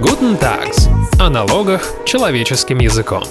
[0.00, 0.88] Guten Tags.
[1.20, 3.24] О налогах человеческим языком.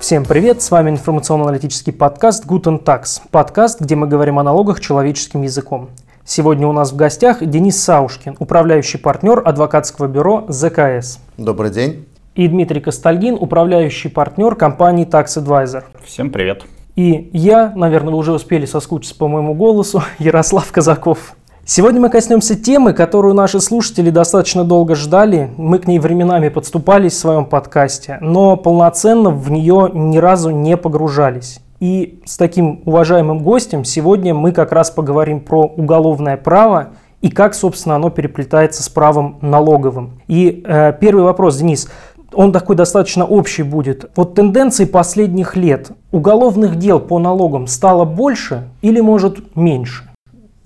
[0.00, 5.42] Всем привет, с вами информационно-аналитический подкаст Guten Tax, подкаст, где мы говорим о налогах человеческим
[5.42, 5.90] языком.
[6.24, 11.20] Сегодня у нас в гостях Денис Саушкин, управляющий партнер адвокатского бюро ЗКС.
[11.36, 12.04] Добрый день.
[12.34, 15.84] И Дмитрий Костальгин, управляющий партнер компании Tax Advisor.
[16.04, 16.64] Всем привет.
[16.96, 21.36] И я, наверное, вы уже успели соскучиться по моему голосу, Ярослав Казаков.
[21.64, 25.48] Сегодня мы коснемся темы, которую наши слушатели достаточно долго ждали.
[25.56, 30.76] Мы к ней временами подступались в своем подкасте, но полноценно в нее ни разу не
[30.76, 31.60] погружались.
[31.78, 37.54] И с таким уважаемым гостем сегодня мы как раз поговорим про уголовное право и как,
[37.54, 40.20] собственно, оно переплетается с правом налоговым.
[40.26, 41.88] И э, первый вопрос, Денис,
[42.34, 44.10] он такой достаточно общий будет.
[44.16, 50.11] Вот тенденции последних лет уголовных дел по налогам стало больше или может меньше?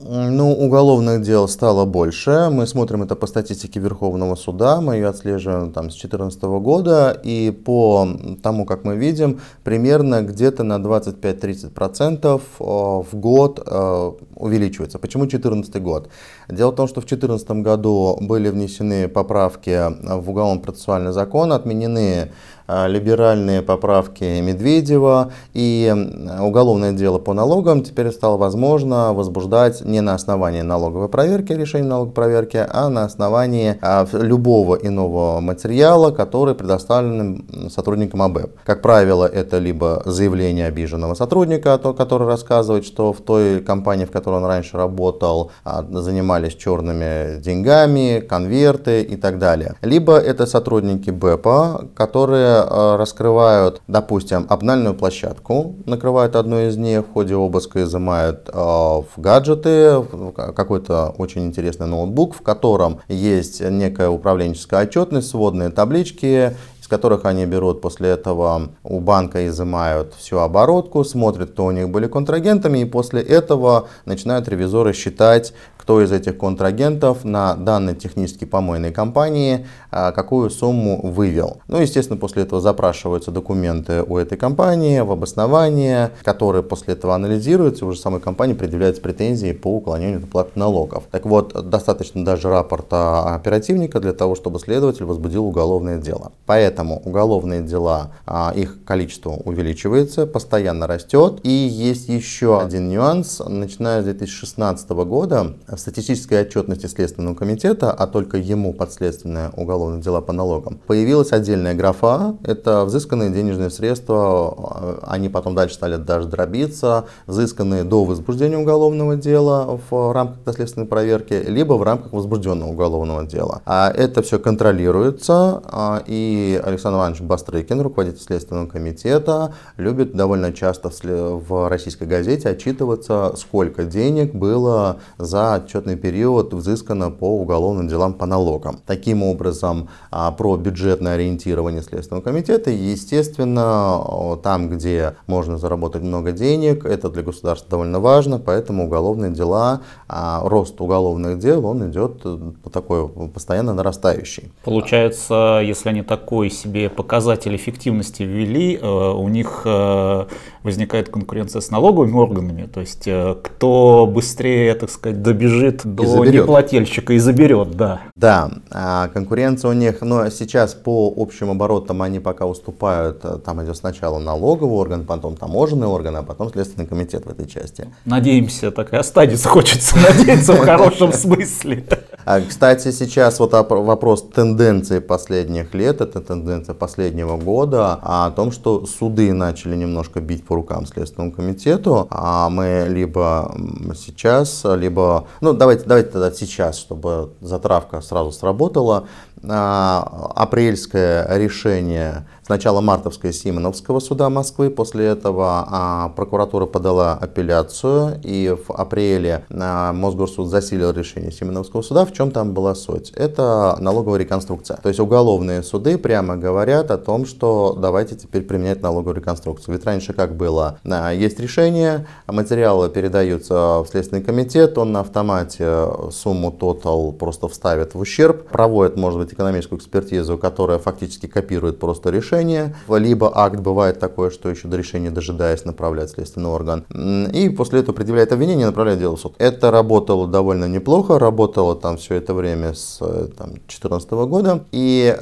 [0.09, 2.49] Ну, уголовных дел стало больше.
[2.53, 4.81] Мы смотрим это по статистике Верховного суда.
[4.81, 7.21] Мы ее отслеживаем там, с 2014 года.
[7.25, 8.07] И по
[8.41, 15.01] тому, как мы видим, примерно где-то на 25-30% э, в год э, увеличивается.
[15.01, 16.09] Почему 2014 год?
[16.49, 19.81] Дело в том, что в 2014 году были внесены поправки
[20.21, 22.31] в уголовно-процессуальный закон, отменены
[22.69, 25.95] либеральные поправки Медведева и
[26.41, 32.15] уголовное дело по налогам теперь стало возможно возбуждать не на основании налоговой проверки, решения налоговой
[32.15, 38.51] проверки, а на основании а, любого иного материала, который предоставлен сотрудникам АБЭП.
[38.65, 44.37] Как правило, это либо заявление обиженного сотрудника, который рассказывает, что в той компании, в которой
[44.37, 49.75] он раньше работал, а, занимались черными деньгами, конверты и так далее.
[49.83, 57.13] Либо это сотрудники БЭПа, которые Э, раскрывают, допустим, обнальную площадку, накрывают одну из них, в
[57.13, 60.03] ходе обыска изымают э, в гаджеты,
[60.35, 67.47] какой-то очень интересный ноутбук, в котором есть некая управленческая отчетность, сводные таблички, из которых они
[67.47, 72.85] берут после этого у банка изымают всю оборотку, смотрят, кто у них были контрагентами, и
[72.85, 75.53] после этого начинают ревизоры считать,
[75.87, 81.59] кто из этих контрагентов на данной технически помойной компании а, какую сумму вывел.
[81.69, 87.87] Ну, естественно, после этого запрашиваются документы у этой компании в обоснование, которые после этого анализируются,
[87.87, 91.05] уже самой компании предъявляются претензии по уклонению от уплаты налогов.
[91.13, 96.33] Так вот, достаточно даже рапорта оперативника для того, чтобы следователь возбудил уголовное дело.
[96.47, 101.39] Поэтому уголовные дела, а, их количество увеличивается, постоянно растет.
[101.45, 103.41] И есть еще один нюанс.
[103.47, 110.21] Начиная с 2016 года в статистической отчетности Следственного комитета, а только ему подследственное уголовные дела
[110.21, 117.07] по налогам, появилась отдельная графа, это взысканные денежные средства, они потом дальше стали даже дробиться,
[117.27, 123.63] взысканные до возбуждения уголовного дела в рамках доследственной проверки, либо в рамках возбужденного уголовного дела.
[123.67, 130.91] А это все контролируется, а, и Александр Иванович Бастрыкин, руководитель Следственного комитета, любит довольно часто
[130.97, 138.27] в российской газете отчитываться, сколько денег было за отчетный период взыскано по уголовным делам по
[138.27, 138.79] налогам.
[138.87, 146.85] Таким образом, а, про бюджетное ориентирование Следственного комитета, естественно, там, где можно заработать много денег,
[146.85, 152.39] это для государства довольно важно, поэтому уголовные дела, а, рост уголовных дел, он идет э,
[152.73, 154.53] такой постоянно нарастающий.
[154.65, 160.27] Получается, если они такой себе показатель эффективности ввели, э, у них э,
[160.63, 163.09] возникает конкуренция с налоговыми органами, то есть
[163.43, 168.03] кто быстрее, так сказать, добежит добежит до неплательщика и заберет, да.
[168.15, 173.63] Да, а конкуренция у них, но сейчас по общим оборотам они пока уступают, э, там
[173.65, 177.89] идет сначала налоговый орган, потом таможенный орган, а потом Следственный комитет в этой части.
[178.05, 181.85] Надеемся, так и останется, хочется надеяться в хорошем смысле.
[182.29, 188.85] А, кстати, сейчас вот вопрос тенденции последних лет, это тенденция последнего года, о том, что
[188.85, 193.55] суды начали немножко бить по рукам Следственному комитету, а мы либо
[193.95, 199.07] сейчас, либо, ну давайте, давайте тогда сейчас, чтобы затравка сразу сработала, а,
[199.49, 208.71] апрельское решение Сначала Мартовская Симоновского суда Москвы, после этого а, прокуратура подала апелляцию, и в
[208.71, 212.07] апреле а, Мосгорсуд засилил решение Симоновского суда.
[212.07, 213.11] В чем там была суть?
[213.17, 214.77] Это налоговая реконструкция.
[214.77, 219.75] То есть уголовные суды прямо говорят о том, что давайте теперь применять налоговую реконструкцию.
[219.75, 220.79] Ведь раньше как было?
[220.85, 227.95] А, есть решение, материалы передаются в Следственный комитет, он на автомате сумму тотал просто вставит
[227.97, 234.01] в ущерб, проводит, может быть, экономическую экспертизу, которая фактически копирует просто решение, либо акт бывает
[234.01, 236.85] такое, что еще до решения дожидаясь направляет следственный орган,
[237.33, 239.35] и после этого предъявляет обвинение и направляет дело в суд.
[239.39, 245.17] Это работало довольно неплохо, работало там все это время с 2014 года, и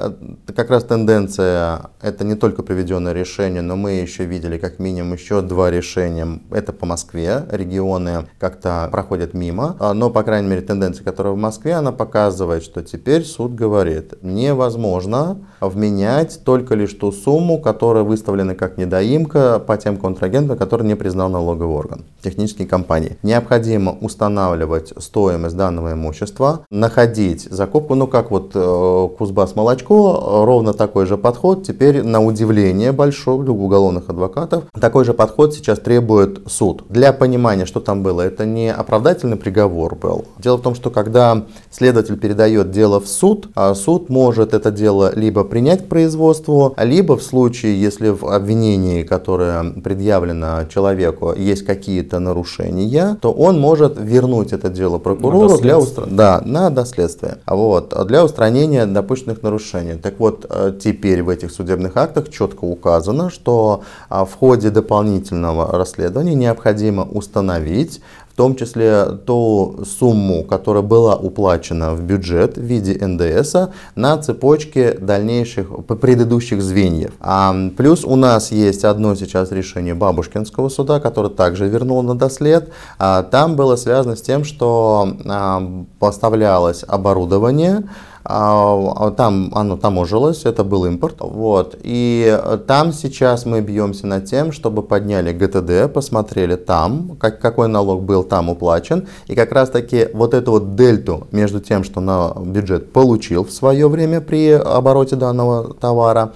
[0.54, 5.42] как раз тенденция, это не только приведенное решение, но мы еще видели как минимум еще
[5.42, 11.32] два решения, это по Москве, регионы как-то проходят мимо, но, по крайней мере, тенденция, которая
[11.32, 18.04] в Москве, она показывает, что теперь суд говорит, невозможно вменять только лишь ту сумму, которая
[18.04, 23.16] выставлена как недоимка по тем контрагентам, которые не признал налоговый орган, технические компании.
[23.22, 31.06] Необходимо устанавливать стоимость данного имущества, находить закупку, ну как вот э, Кузбасс молочко, ровно такой
[31.06, 36.84] же подход, теперь на удивление большое для уголовных адвокатов, такой же подход сейчас требует суд.
[36.88, 40.24] Для понимания, что там было, это не оправдательный приговор был.
[40.38, 45.12] Дело в том, что когда следователь передает дело в суд, а суд может это дело
[45.14, 52.18] либо принять к производству, либо в случае, если в обвинении, которое предъявлено человеку, есть какие-то
[52.18, 56.06] нарушения, то он может вернуть это дело прокурору для, устр...
[56.06, 57.38] да, на доследствие.
[57.46, 59.94] Вот, для устранения допущенных нарушений.
[59.94, 65.76] Так вот, э, теперь в этих судебных актах четко указано, что а, в ходе дополнительного
[65.76, 68.00] расследования необходимо установить
[68.34, 73.54] в том числе ту сумму, которая была уплачена в бюджет в виде НДС
[73.94, 75.68] на цепочке дальнейших
[76.00, 77.12] предыдущих звеньев.
[77.20, 82.70] А, плюс у нас есть одно сейчас решение Бабушкинского суда, которое также вернуло на дослед.
[82.98, 87.84] А, там было связано с тем, что а, поставлялось оборудование,
[88.26, 91.16] там оно таможилось, это был импорт.
[91.20, 91.76] Вот.
[91.82, 98.02] И там сейчас мы бьемся над тем, чтобы подняли ГТД, посмотрели там, как, какой налог
[98.02, 99.08] был там уплачен.
[99.26, 103.52] И как раз таки вот эту вот дельту между тем, что на бюджет получил в
[103.52, 106.32] свое время при обороте данного товара,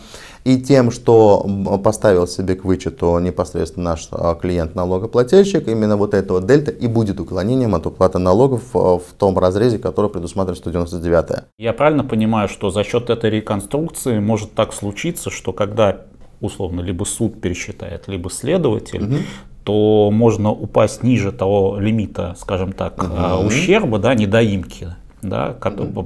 [0.48, 1.46] и тем, что
[1.84, 7.74] поставил себе к вычету непосредственно наш а, клиент-налогоплательщик, именно вот этого дельта и будет уклонением
[7.74, 11.44] от уплаты налогов а, в том разрезе, который предусматривает 199.
[11.58, 16.00] Я правильно понимаю, что за счет этой реконструкции может так случиться, что когда
[16.40, 19.16] условно либо суд пересчитает, либо следователь, угу
[19.64, 23.48] то можно упасть ниже того лимита, скажем так, угу.
[23.48, 25.56] ущерба, да, недоимки, да,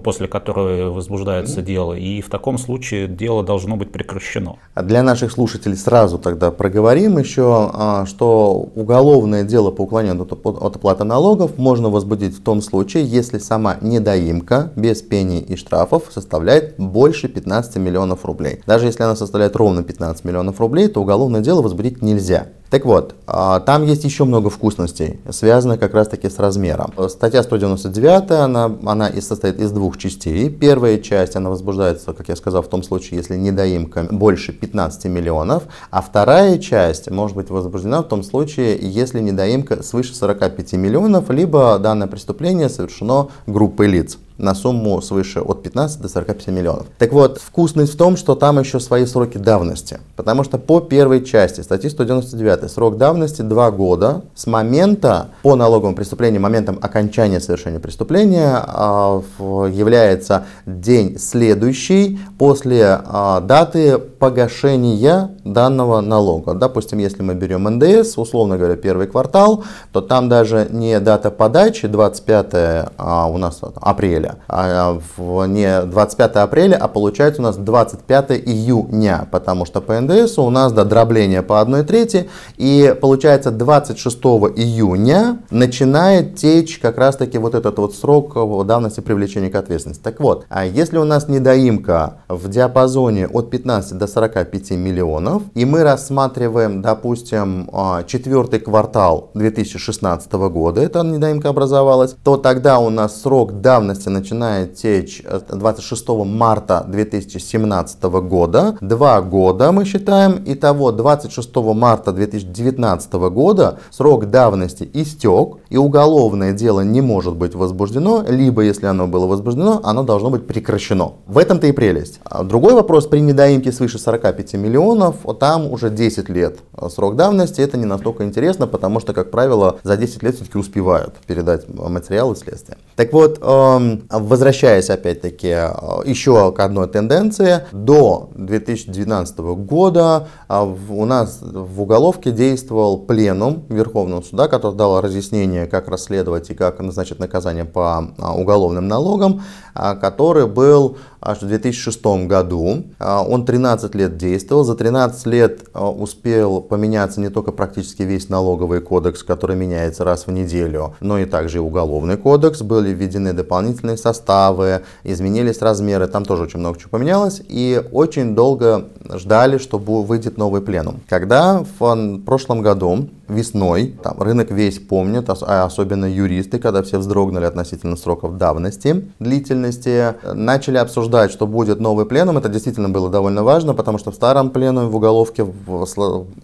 [0.03, 4.57] после которой возбуждается дело, и в таком случае дело должно быть прекращено.
[4.75, 10.77] А для наших слушателей сразу тогда проговорим еще, а, что уголовное дело по уклонению от
[10.77, 16.75] оплаты налогов можно возбудить в том случае, если сама недоимка без пений и штрафов составляет
[16.79, 18.61] больше 15 миллионов рублей.
[18.67, 22.47] Даже если она составляет ровно 15 миллионов рублей, то уголовное дело возбудить нельзя.
[22.73, 26.91] Так вот, а, там есть еще много вкусностей, связанных как раз таки с размером.
[27.11, 30.49] Статья 199, она, она и состоит из двух частей.
[30.49, 35.65] Первая часть, она возбуждается, как я сказал, в том случае, если недоимка больше 15 миллионов,
[35.91, 41.79] а вторая часть может быть возбуждена в том случае, если недоимка свыше 45 миллионов, либо
[41.79, 46.87] данное преступление совершено группой лиц на сумму свыше от 15 до 45 миллионов.
[46.99, 50.01] Так вот, вкусность в том, что там еще свои сроки давности.
[50.17, 55.97] Потому что по первой части статьи 199 срок давности 2 года с момента по налоговому
[55.97, 66.55] преступлению, моментом окончания совершения преступления а, является день следующий после а, даты погашения данного налога.
[66.55, 71.89] Допустим, если мы берем НДС, условно говоря, первый квартал, то там даже не дата подачи
[71.89, 72.49] 25
[72.97, 74.99] а, у нас апреля, а,
[75.47, 80.73] не 25 апреля, а получается у нас 25 июня, потому что по НДС у нас
[80.73, 84.17] до дробления по 1 трети, и получается 26
[84.57, 88.37] июня начинает течь как раз таки вот этот вот срок
[88.67, 90.03] давности привлечения к ответственности.
[90.03, 95.65] Так вот, а если у нас недоимка в диапазоне от 15 до 45 миллионов, и
[95.65, 103.21] мы рассматриваем, допустим, а, четвертый квартал 2016 года, эта недоимка образовалась, то тогда у нас
[103.23, 108.77] срок давности начинает течь 26 марта 2017 года.
[108.81, 110.43] Два года мы считаем.
[110.47, 118.25] Итого 26 марта 2019 года срок давности истек, и уголовное дело не может быть возбуждено,
[118.29, 121.13] либо если оно было возбуждено, оно должно быть прекращено.
[121.27, 122.21] В этом-то и прелесть.
[122.25, 126.59] А другой вопрос, при недоимке свыше 45 миллионов, там уже 10 лет
[126.91, 131.15] срок давности, это не настолько интересно, потому что, как правило, за 10 лет все-таки успевают
[131.27, 132.77] передать материалы следствия.
[132.97, 135.71] Так вот, эм, возвращаясь опять-таки э,
[136.05, 144.23] еще к одной тенденции, до 2012 года э, у нас в уголовке действовал пленум Верховного
[144.23, 149.43] суда, который дал разъяснение, как расследовать и как назначить наказание по уголовным налогам,
[149.75, 152.85] который был аж в 2006 году.
[152.99, 154.65] Он 13 лет действовал.
[154.65, 160.33] За 13 лет успел поменяться не только практически весь налоговый кодекс, который меняется раз в
[160.33, 162.63] неделю, но и также и уголовный кодекс.
[162.63, 167.43] Были введены дополнительные составы, изменились размеры, там тоже очень много чего поменялось.
[167.49, 171.01] И очень долго ждали, что выйдет новый пленум.
[171.09, 177.47] Когда в прошлом году весной, там рынок весь помнит, а особенно юристы, когда все вздрогнули
[177.47, 182.37] относительно сроков давности, длительности, начали обсуждать, что будет новый пленум.
[182.37, 185.47] Это действительно было довольно важно, потому что в старом пленуме в уголовке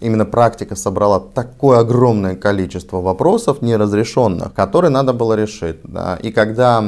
[0.01, 5.77] именно практика собрала такое огромное количество вопросов неразрешенных, которые надо было решить.
[5.83, 6.17] Да.
[6.21, 6.83] И когда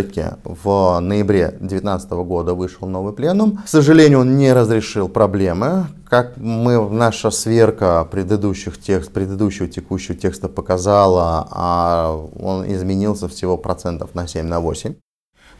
[0.00, 6.36] все-таки в ноябре 2019 года вышел новый пленум, к сожалению, он не разрешил проблемы, как
[6.36, 14.26] мы, наша сверка предыдущих текст, предыдущего текущего текста показала, а он изменился всего процентов на
[14.26, 14.94] 7 на 8.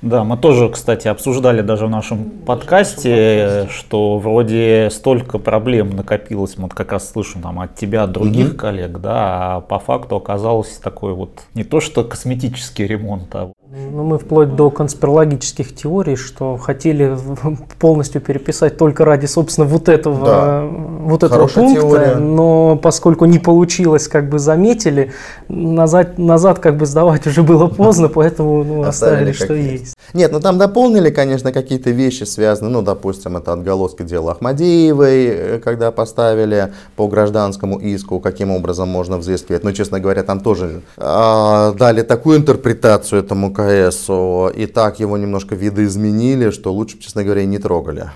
[0.03, 6.71] Да, мы тоже, кстати, обсуждали даже в нашем подкасте, что вроде столько проблем накопилось, мы
[6.71, 8.57] как раз слышим там от тебя, от других mm-hmm.
[8.57, 14.03] коллег, да, а по факту оказалось такой вот не то что косметический ремонт, а ну,
[14.03, 17.17] мы вплоть до конспирологических теорий, что хотели
[17.79, 20.65] полностью переписать только ради, собственно, вот этого, да.
[20.65, 22.17] вот этого пункта, теория.
[22.17, 25.13] но поскольку не получилось, как бы заметили,
[25.49, 29.83] назад, назад как бы сдавать уже было поздно, поэтому ну, оставили, что есть.
[29.83, 29.97] есть.
[30.15, 35.61] Нет, ну там дополнили, конечно, какие-то вещи связаны, ну, допустим, это отголоски дела Ахмадеевой, э,
[35.63, 39.63] когда поставили по гражданскому иску, каким образом можно взыскивать.
[39.63, 44.09] Но, честно говоря, там тоже э, дали такую интерпретацию этому КС,
[44.55, 48.11] и так его немножко видоизменили, что лучше, честно говоря, не трогали.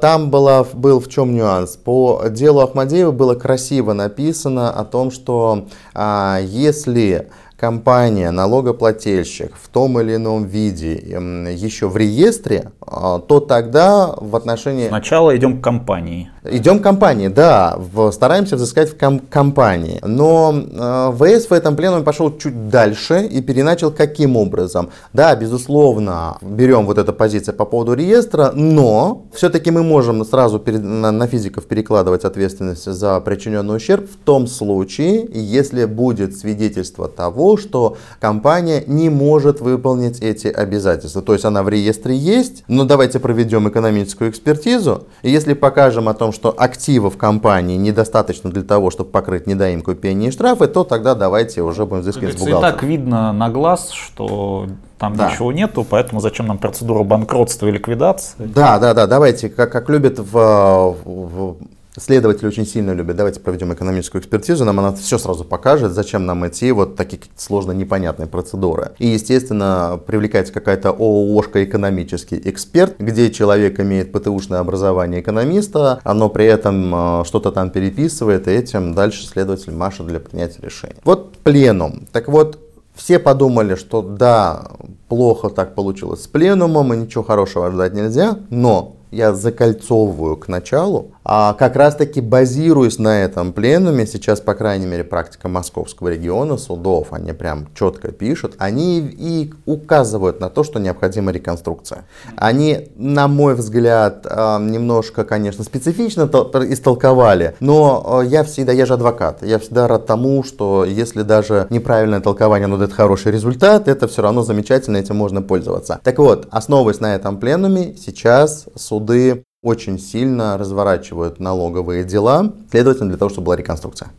[0.00, 1.76] Там была, был в чем нюанс.
[1.76, 9.98] По делу Ахмадеева было красиво написано о том, что а, если компания, налогоплательщик в том
[10.00, 14.88] или ином виде еще в реестре, а, то тогда в отношении...
[14.88, 16.30] Сначала идем к компании.
[16.44, 20.00] Идем к компании, да, в, стараемся взыскать в ком- компании.
[20.04, 24.90] Но э, ВС в этом пленуме пошел чуть дальше и переначал каким образом.
[25.12, 30.84] Да, безусловно, берем вот эту позицию по поводу реестра, но все-таки мы можем сразу перед,
[30.84, 37.45] на, на физиков перекладывать ответственность за причиненный ущерб в том случае, если будет свидетельство того,
[37.56, 41.22] что компания не может выполнить эти обязательства.
[41.22, 46.14] То есть она в реестре есть, но давайте проведем экономическую экспертизу, и если покажем о
[46.14, 51.14] том, что активов компании недостаточно для того, чтобы покрыть недоимку, пени и штрафы, то тогда
[51.14, 52.68] давайте уже будем взыскивать с бухгалтера.
[52.68, 54.66] И так видно на глаз, что
[54.98, 55.30] там да.
[55.30, 58.34] ничего нету, поэтому зачем нам процедура банкротства и ликвидации?
[58.38, 61.56] Да, да, да, давайте, как, как любят в, в
[61.98, 63.16] Следователи очень сильно любят.
[63.16, 67.72] Давайте проведем экономическую экспертизу, нам она все сразу покажет, зачем нам идти вот такие сложно
[67.72, 68.92] непонятные процедуры.
[68.98, 76.46] И, естественно, привлекается какая-то ООшка экономический эксперт, где человек имеет ПТУшное образование экономиста, но при
[76.46, 80.96] этом э, что-то там переписывает, и этим дальше следователь машет для принятия решения.
[81.04, 82.06] Вот пленум.
[82.12, 82.58] Так вот,
[82.94, 84.70] все подумали, что да,
[85.08, 91.12] плохо так получилось с пленумом, и ничего хорошего ждать нельзя, но я закольцовываю к началу,
[91.24, 97.08] а как раз-таки базируясь на этом пленуме, сейчас, по крайней мере, практика московского региона судов,
[97.12, 102.04] они прям четко пишут, они и указывают на то, что необходима реконструкция.
[102.36, 106.22] Они, на мой взгляд, а, немножко, конечно, специфично
[106.68, 111.66] истолковали, но а, я всегда, я же адвокат, я всегда рад тому, что если даже
[111.70, 116.00] неправильное толкование, но дает хороший результат, это все равно замечательно, этим можно пользоваться.
[116.02, 123.18] Так вот, основываясь на этом пленуме, сейчас суды очень сильно разворачивают налоговые дела, следовательно, для
[123.18, 124.10] того, чтобы была реконструкция.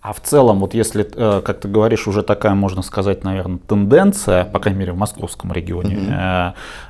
[0.00, 4.44] А в целом, вот если, э, как ты говоришь, уже такая, можно сказать, наверное, тенденция,
[4.44, 5.94] по крайней мере, в московском регионе,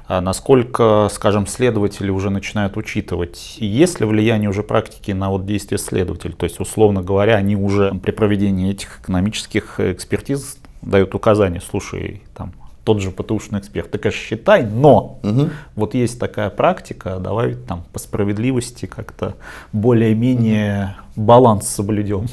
[0.08, 0.20] mm-hmm.
[0.20, 6.34] насколько, скажем, следователи уже начинают учитывать, есть ли влияние уже практики на вот действия следователей?
[6.34, 12.52] То есть, условно говоря, они уже при проведении этих экономических экспертиз дают указания, слушай, там,
[12.84, 15.50] тот же ПТУшный эксперт, ты, конечно, считай, но угу.
[15.74, 19.34] вот есть такая практика, давай там по справедливости как-то
[19.72, 21.24] более-менее угу.
[21.24, 22.26] баланс соблюдем.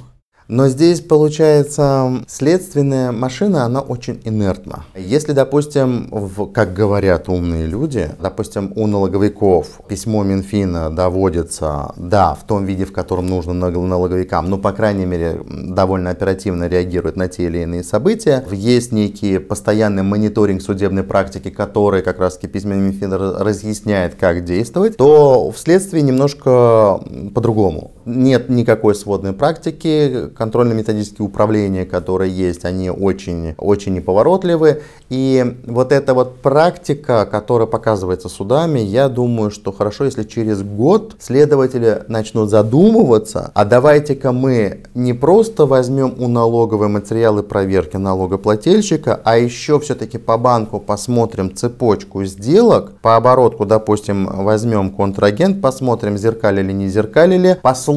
[0.51, 4.83] Но здесь получается следственная машина, она очень инертна.
[4.97, 12.45] Если, допустим, в, как говорят умные люди, допустим, у налоговиков письмо Минфина доводится, да, в
[12.45, 17.45] том виде, в котором нужно налоговикам, но, по крайней мере, довольно оперативно реагирует на те
[17.45, 24.15] или иные события, есть некий постоянный мониторинг судебной практики, который как раз-таки письмо Минфина разъясняет,
[24.15, 26.99] как действовать, то в следствии немножко
[27.33, 27.91] по-другому.
[28.05, 34.81] Нет никакой сводной практики, контрольно-методические управления, которые есть, они очень, очень неповоротливы.
[35.09, 41.15] И вот эта вот практика, которая показывается судами, я думаю, что хорошо, если через год
[41.19, 49.37] следователи начнут задумываться, а давайте-ка мы не просто возьмем у налоговой материалы проверки налогоплательщика, а
[49.37, 56.87] еще все-таки по банку посмотрим цепочку сделок, по оборотку, допустим, возьмем контрагент, посмотрим, зеркалили, не
[56.87, 57.91] зеркалили, послушаем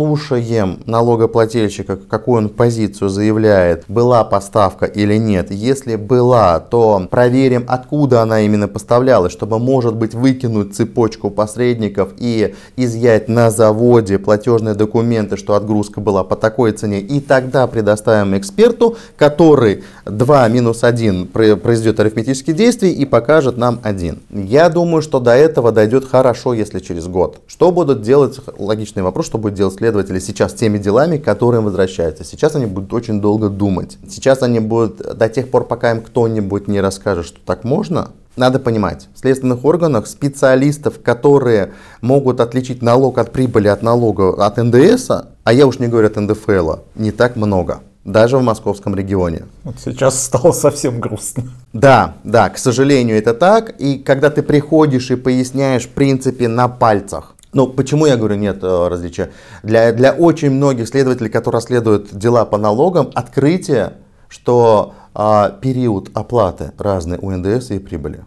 [0.87, 5.51] налогоплательщика, какую он позицию заявляет, была поставка или нет.
[5.51, 12.55] Если была, то проверим, откуда она именно поставлялась, чтобы, может быть, выкинуть цепочку посредников и
[12.77, 17.01] изъять на заводе платежные документы, что отгрузка была по такой цене.
[17.01, 24.21] И тогда предоставим эксперту, который 2 минус 1 произведет арифметические действия и покажет нам 1.
[24.31, 27.41] Я думаю, что до этого дойдет хорошо, если через год.
[27.47, 32.25] Что будут делать, логичный вопрос, что будут делать следователи сейчас теми делами, которые возвращаются.
[32.25, 33.99] Сейчас они будут очень долго думать.
[34.09, 38.61] Сейчас они будут до тех пор, пока им кто-нибудь не расскажет, что так можно, надо
[38.61, 45.11] понимать, в следственных органах специалистов, которые могут отличить налог от прибыли от налога от НДС,
[45.45, 47.81] а я уж не говорю от НДФЛ, не так много.
[48.05, 49.45] Даже в московском регионе.
[49.65, 51.45] Вот сейчас стало совсем грустно.
[51.73, 53.75] Да, да, к сожалению, это так.
[53.79, 58.63] И когда ты приходишь и поясняешь, в принципе, на пальцах, ну, почему я говорю нет
[58.63, 59.31] э, различия?
[59.63, 63.95] Для, для очень многих следователей, которые расследуют дела по налогам, открытие,
[64.29, 68.25] что а, период оплаты разный у НДС и прибыли.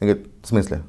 [0.00, 0.82] Я говорю, в смысле?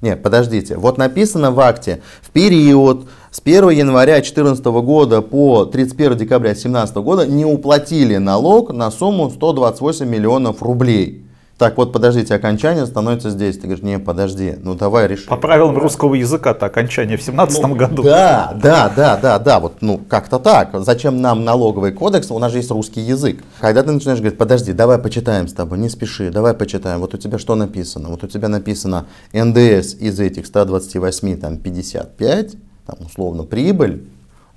[0.00, 0.76] Нет, подождите.
[0.76, 6.96] Вот написано в акте, в период с 1 января 2014 года по 31 декабря 2017
[6.96, 11.21] года не уплатили налог на сумму 128 миллионов рублей.
[11.62, 13.56] Так вот, подождите, окончание становится здесь.
[13.56, 15.28] Ты говоришь, не, подожди, ну давай решим.
[15.28, 18.02] По правилам русского языка-то окончание в 17 ну, году.
[18.02, 20.70] Да, да, да, да, да, вот, ну, как-то так.
[20.80, 23.44] Зачем нам налоговый кодекс, у нас же есть русский язык.
[23.60, 26.98] Когда ты начинаешь говорить, подожди, давай почитаем с тобой, не спеши, давай почитаем.
[26.98, 28.08] Вот у тебя что написано?
[28.08, 34.08] Вот у тебя написано НДС из этих 128, там, 55, там, условно, прибыль,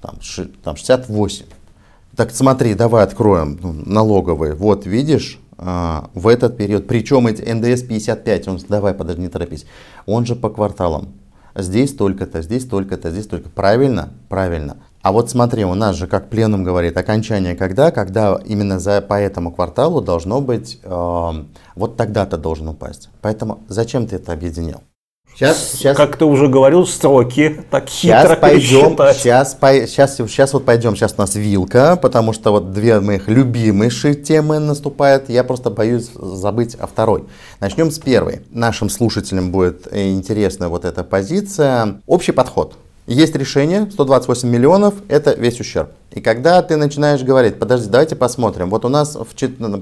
[0.01, 0.15] там,
[0.63, 1.45] там 68.
[2.15, 4.55] Так смотри, давай откроем ну, налоговые.
[4.55, 6.87] Вот видишь, а, в этот период.
[6.87, 9.65] Причем эти НДС 55, он, давай, подожди, не торопись,
[10.05, 11.13] он же по кварталам.
[11.55, 13.49] Здесь только-то, здесь только-то, здесь только.
[13.49, 14.09] Правильно?
[14.27, 14.77] Правильно.
[15.01, 17.91] А вот смотри, у нас же, как пленум говорит, окончание когда?
[17.91, 21.31] Когда именно за, по этому кварталу должно быть, э,
[21.75, 23.09] вот тогда-то должен упасть.
[23.21, 24.81] Поэтому зачем ты это объединил?
[25.35, 30.53] Сейчас, сейчас, как ты уже говорил, строки так сейчас хитро пойдем, сейчас, по, сейчас, сейчас
[30.53, 35.43] вот пойдем, сейчас у нас вилка, потому что вот две моих любимейшие темы наступают, я
[35.43, 37.25] просто боюсь забыть о второй.
[37.59, 38.43] Начнем с первой.
[38.49, 41.99] Нашим слушателям будет интересна вот эта позиция.
[42.07, 42.77] Общий подход.
[43.05, 45.89] Есть решение, 128 миллионов, это весь ущерб.
[46.11, 48.69] И когда ты начинаешь говорить, подожди, давайте посмотрим.
[48.69, 49.35] Вот у нас в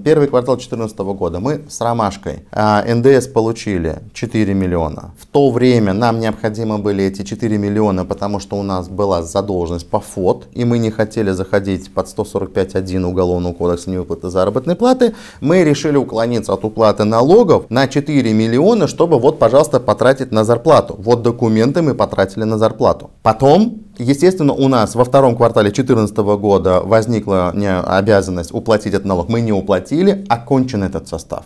[0.04, 5.14] первый квартал 2014 года мы с ромашкой а, НДС получили 4 миллиона.
[5.20, 9.88] В то время нам необходимы были эти 4 миллиона, потому что у нас была задолженность
[9.88, 15.14] по ФОД, и мы не хотели заходить под 145.1 Уголовного кодекса невыплаты заработной платы.
[15.40, 20.96] Мы решили уклониться от уплаты налогов на 4 миллиона, чтобы вот, пожалуйста, потратить на зарплату.
[20.98, 23.12] Вот документы мы потратили на зарплату.
[23.22, 29.30] Потом Естественно, у нас во втором квартале 2014 года возникла не обязанность уплатить этот налог.
[29.30, 31.44] Мы не уплатили, окончен этот состав.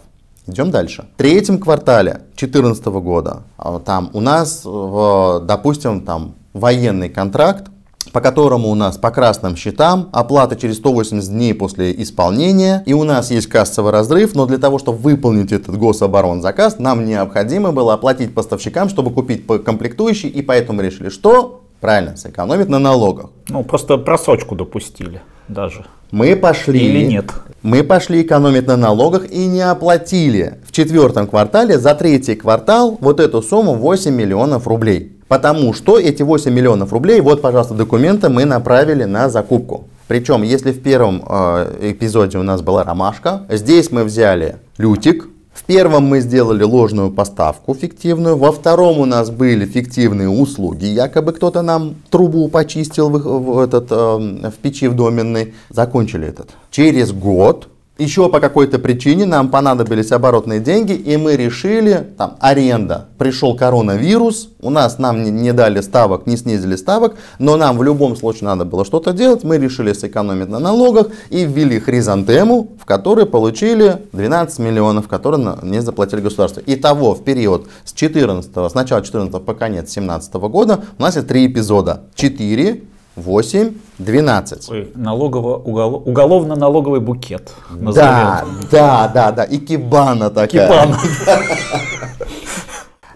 [0.48, 1.06] Идем дальше.
[1.16, 7.70] В третьем квартале 2014 года а, там у нас, допустим, там военный контракт,
[8.14, 13.04] по которому у нас по красным счетам оплата через 180 дней после исполнения, и у
[13.04, 18.34] нас есть кассовый разрыв, но для того, чтобы выполнить этот гособоронзаказ, нам необходимо было оплатить
[18.34, 23.30] поставщикам, чтобы купить комплектующий, и поэтому решили, что Правильно, сэкономить на налогах.
[23.50, 25.86] Ну, просто просрочку допустили даже.
[26.12, 26.80] Мы пошли...
[26.80, 27.32] Или нет?
[27.64, 33.20] Мы пошли экономить на налогах и не оплатили в четвертом квартале за третий квартал вот
[33.20, 35.14] эту сумму 8 миллионов рублей.
[35.28, 39.88] Потому что эти 8 миллионов рублей, вот, пожалуйста, документы мы направили на закупку.
[40.08, 45.28] Причем, если в первом э, эпизоде у нас была ромашка, здесь мы взяли лютик,
[45.68, 51.62] первом мы сделали ложную поставку фиктивную, во втором у нас были фиктивные услуги, якобы кто-то
[51.62, 55.54] нам трубу почистил в, в этот, э, в печи в доменной.
[55.70, 56.50] Закончили этот.
[56.72, 63.08] Через год еще по какой-то причине нам понадобились оборотные деньги, и мы решили, там, аренда,
[63.18, 67.84] пришел коронавирус, у нас нам не, не дали ставок, не снизили ставок, но нам в
[67.84, 72.86] любом случае надо было что-то делать, мы решили сэкономить на налогах и ввели хризантему, в
[72.86, 76.62] которой получили 12 миллионов, которые не заплатили государство.
[76.66, 81.28] Итого в период с 14, с начала 14 по конец 17 года у нас есть
[81.28, 82.04] три эпизода.
[82.16, 82.84] 4
[83.18, 84.70] 8, 12.
[84.70, 87.52] Ой, налогово, уголов, уголовно-налоговый букет.
[87.72, 89.44] Да, да, да, да.
[89.44, 90.48] И кибана такая.
[90.68, 90.98] Кибана.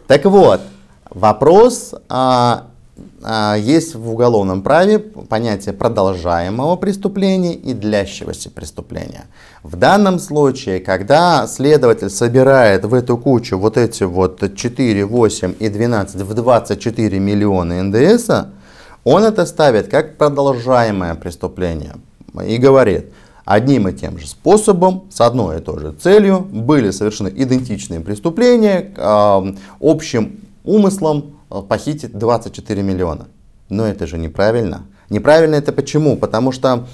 [0.07, 0.59] Так вот,
[1.09, 2.65] вопрос а,
[3.23, 9.27] а, есть в уголовном праве понятие продолжаемого преступления и длящегося преступления.
[9.63, 15.69] В данном случае, когда следователь собирает в эту кучу вот эти вот 4, 8 и
[15.69, 18.49] 12 в 24 миллиона НДСа,
[19.03, 21.95] он это ставит как продолжаемое преступление
[22.45, 23.11] и говорит,
[23.45, 28.93] одним и тем же способом, с одной и той же целью, были совершены идентичные преступления,
[28.95, 33.27] э, общим умыслом э, похитить 24 миллиона.
[33.69, 34.85] Но это же неправильно.
[35.09, 36.17] Неправильно это почему?
[36.17, 36.87] Потому что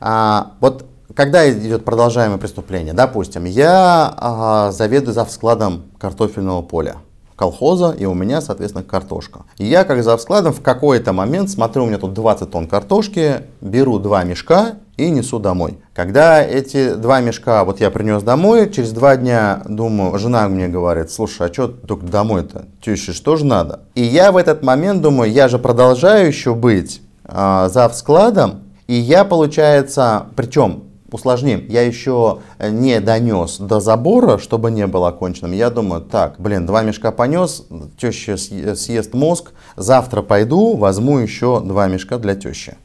[0.00, 6.96] а, вот когда идет продолжаемое преступление, допустим, я а, заведую за складом картофельного поля
[7.40, 9.46] колхоза, и у меня, соответственно, картошка.
[9.56, 13.44] И я, как за складом, в какой-то момент смотрю, у меня тут 20 тонн картошки,
[13.62, 15.78] беру два мешка и несу домой.
[15.94, 21.10] Когда эти два мешка вот я принес домой, через два дня, думаю, жена мне говорит,
[21.10, 22.66] слушай, а что только домой-то?
[22.82, 23.80] Теще что же надо?
[23.94, 28.92] И я в этот момент думаю, я же продолжаю еще быть э, за складом, и
[28.92, 31.64] я, получается, причем усложним.
[31.68, 35.52] Я еще э, не донес до забора, чтобы не было оконченным.
[35.52, 37.66] Я думаю, так, блин, два мешка понес,
[38.00, 42.76] теща съест мозг, завтра пойду, возьму еще два мешка для тещи.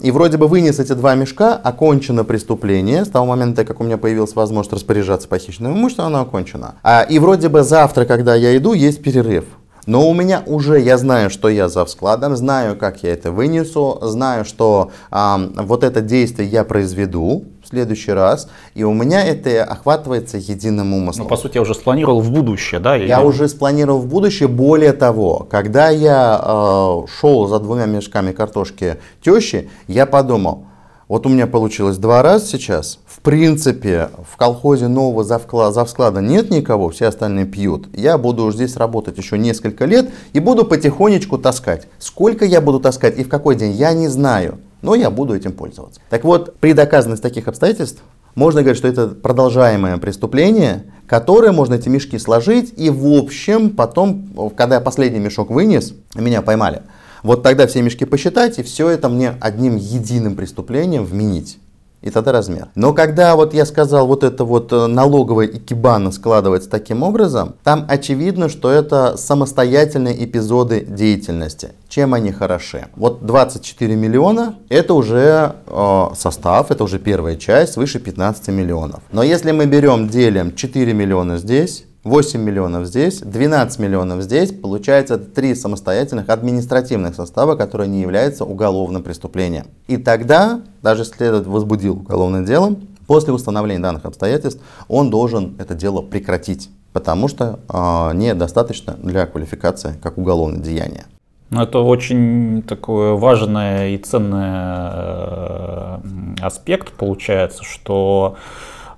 [0.00, 3.04] И вроде бы вынес эти два мешка, окончено преступление.
[3.04, 6.76] С того момента, как у меня появилась возможность распоряжаться похищенным имуществом, оно окончено.
[6.82, 9.44] А, и вроде бы завтра, когда я иду, есть перерыв.
[9.84, 13.98] Но у меня уже, я знаю, что я за складом, знаю, как я это вынесу,
[14.02, 20.36] знаю, что э, вот это действие я произведу следующий раз, и у меня это охватывается
[20.36, 21.24] единым умыслом.
[21.24, 22.96] Ну, по сути, я уже спланировал в будущее, да?
[22.96, 23.26] Я или...
[23.26, 24.48] уже спланировал в будущее.
[24.48, 30.66] Более того, когда я э, шел за двумя мешками картошки тещи, я подумал,
[31.08, 32.98] вот у меня получилось два раза сейчас.
[33.06, 37.88] В принципе, в колхозе нового завклада, завсклада нет никого, все остальные пьют.
[37.94, 41.88] Я буду здесь работать еще несколько лет и буду потихонечку таскать.
[41.98, 44.58] Сколько я буду таскать и в какой день, я не знаю.
[44.82, 46.00] Но я буду этим пользоваться.
[46.10, 48.02] Так вот, при доказанности таких обстоятельств
[48.34, 54.50] можно говорить, что это продолжаемое преступление, которое можно эти мешки сложить и в общем потом,
[54.56, 56.82] когда я последний мешок вынес, меня поймали,
[57.22, 61.58] вот тогда все мешки посчитать и все это мне одним единым преступлением вменить.
[62.02, 62.68] И тогда размер.
[62.74, 67.86] Но когда вот я сказал, вот это вот э, налоговая икебана складывается таким образом, там
[67.88, 71.70] очевидно, что это самостоятельные эпизоды деятельности.
[71.88, 72.86] Чем они хороши?
[72.96, 79.00] Вот 24 миллиона это уже э, состав, это уже первая часть, свыше 15 миллионов.
[79.12, 84.50] Но если мы берем, делим 4 миллиона здесь, 8 миллионов здесь, 12 миллионов здесь.
[84.52, 89.66] Получается три самостоятельных административных состава, которые не являются уголовным преступлением.
[89.86, 95.74] И тогда, даже если следователь возбудил уголовное дело, после установления данных обстоятельств он должен это
[95.74, 101.04] дело прекратить, потому что э, недостаточно для квалификации как уголовное деяние.
[101.50, 105.98] Ну, это очень такой важный и ценный э,
[106.40, 108.36] аспект получается, что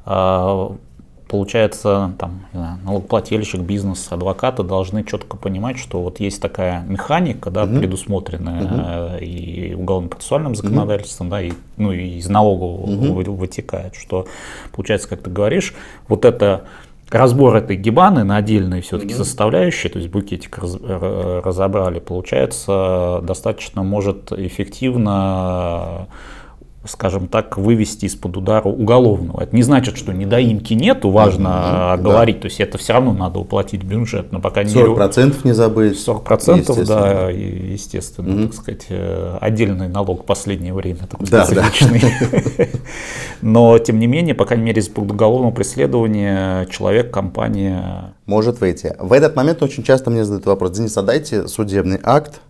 [0.07, 0.69] э,
[1.35, 7.65] получается, там, знаю, налогоплательщик, бизнес, адвокаты должны четко понимать, что вот есть такая механика, да,
[7.65, 7.81] угу.
[7.81, 9.25] предусмотренная угу.
[9.25, 11.31] и уголовно-процессуальным законодательством, угу.
[11.33, 13.33] да, и, ну, и из налогового угу.
[13.33, 14.29] вытекает, что,
[14.71, 15.75] получается, как ты говоришь,
[16.07, 16.67] вот это
[17.11, 23.83] разбор этой гибаны на отдельные все-таки mm составляющие, то есть букетик раз, разобрали, получается, достаточно
[23.83, 26.07] может эффективно
[26.87, 29.43] скажем так, вывести из-под удара уголовного.
[29.43, 31.49] Это не значит, что недоимки нету, важно
[31.97, 32.43] mm-hmm, говорить, да.
[32.43, 35.35] то есть это все равно надо уплатить бюджет, но пока 40% мере...
[35.45, 35.97] не забыть.
[35.97, 38.47] 40% да, естественно, mm-hmm.
[38.47, 42.01] так сказать, э, отдельный налог в последнее время, такой да, специфичный.
[42.59, 42.65] Да.
[43.41, 48.15] Но, тем не менее, по крайней мере, из-под уголовного преследования человек, компания...
[48.27, 48.97] Может выйти.
[48.99, 52.41] В этот момент очень часто мне задают вопрос, Денис, а дайте судебный акт,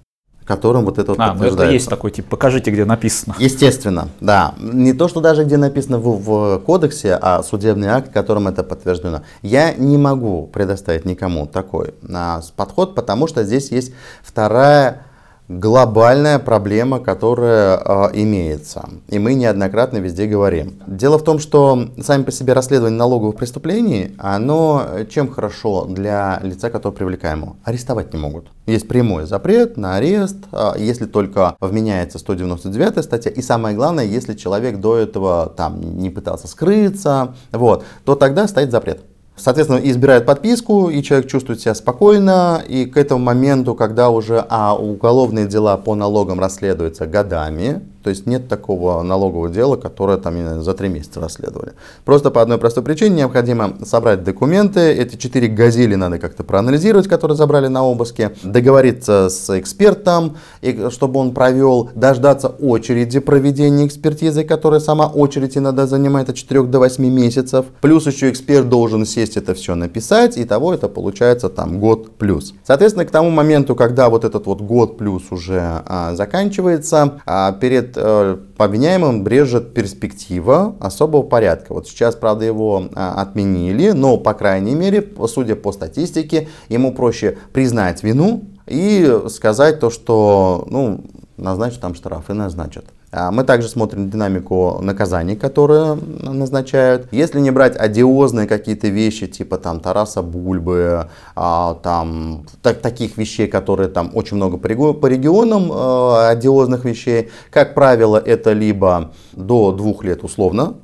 [0.45, 1.75] которым вот это вот А, ну это подтверждается.
[1.75, 3.35] есть такой тип, покажите, где написано.
[3.39, 4.55] Естественно, да.
[4.59, 9.23] Не то, что даже где написано в, в кодексе, а судебный акт, которым это подтверждено.
[9.43, 15.03] Я не могу предоставить никому такой а, подход, потому что здесь есть вторая
[15.49, 18.89] глобальная проблема, которая а, имеется.
[19.09, 20.81] И мы неоднократно везде говорим.
[20.87, 26.41] Дело в том, что сами по себе расследование налоговых преступлений, оно э, чем хорошо для
[26.43, 27.57] лица, которое привлекаемо?
[27.65, 28.47] Арестовать не могут.
[28.67, 33.31] Есть прямой запрет на арест, а, если только вменяется 199 статья.
[33.31, 38.71] И самое главное, если человек до этого там не пытался скрыться, вот, то тогда стоит
[38.71, 39.03] запрет.
[39.37, 44.77] Соответственно, избирают подписку, и человек чувствует себя спокойно, и к этому моменту, когда уже а,
[44.77, 50.75] уголовные дела по налогам расследуются годами, то есть нет такого налогового дела, которое там за
[50.75, 51.73] три месяца расследовали.
[52.05, 57.37] Просто по одной простой причине необходимо собрать документы, эти четыре газели надо как-то проанализировать, которые
[57.37, 64.81] забрали на обыске, договориться с экспертом, и, чтобы он провел, дождаться очереди проведения экспертизы, которая
[64.81, 67.65] сама очередь иногда занимает от 4 до 8 месяцев.
[67.81, 72.53] Плюс еще эксперт должен сесть это все написать, и того это получается там год плюс.
[72.65, 77.94] Соответственно, к тому моменту, когда вот этот вот год плюс уже а, заканчивается, а, перед
[77.97, 81.75] э, обвиняемым брежет перспектива особого порядка.
[81.75, 87.39] Вот сейчас, правда, его а, отменили, но, по крайней мере, судя по статистике, ему проще
[87.53, 91.05] признать вину и сказать то, что, ну,
[91.37, 92.85] назначат там штраф и назначат.
[93.17, 97.07] А Мы также смотрим динамику наказаний, которые назначают.
[97.13, 103.47] Если не брать одиозные какие-то вещи, типа там Тараса Бульбы, а, там так- таких вещей,
[103.47, 109.13] которые там очень много по, регио- по регионам э, одиозных вещей, как правило, это либо
[109.33, 110.75] до двух лет условно,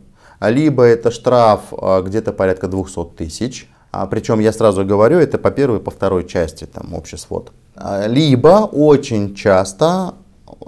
[0.41, 3.69] либо это штраф а, где-то порядка 200 тысяч.
[3.91, 7.51] А, Причем я сразу говорю, это по первой по второй части, там общий свод.
[7.75, 10.15] А, Либо очень часто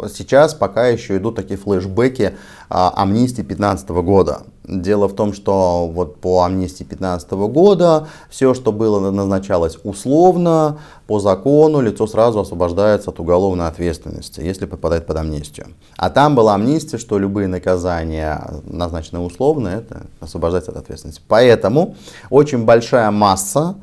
[0.09, 2.37] сейчас пока еще идут такие флешбеки
[2.69, 4.43] а, амнистии 2015 года.
[4.65, 11.19] Дело в том, что вот по амнистии 2015 года все, что было назначалось условно, по
[11.19, 15.69] закону лицо сразу освобождается от уголовной ответственности, если попадает под амнистию.
[15.97, 21.23] А там была амнистия, что любые наказания, назначенные условно, это освобождается от ответственности.
[21.27, 21.97] Поэтому
[22.31, 23.75] очень большая масса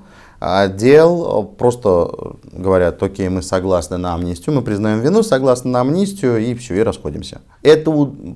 [0.69, 6.55] дел просто говорят, окей, мы согласны на амнистию, мы признаем вину, согласны на амнистию и
[6.55, 7.41] все, и расходимся.
[7.61, 7.91] Это,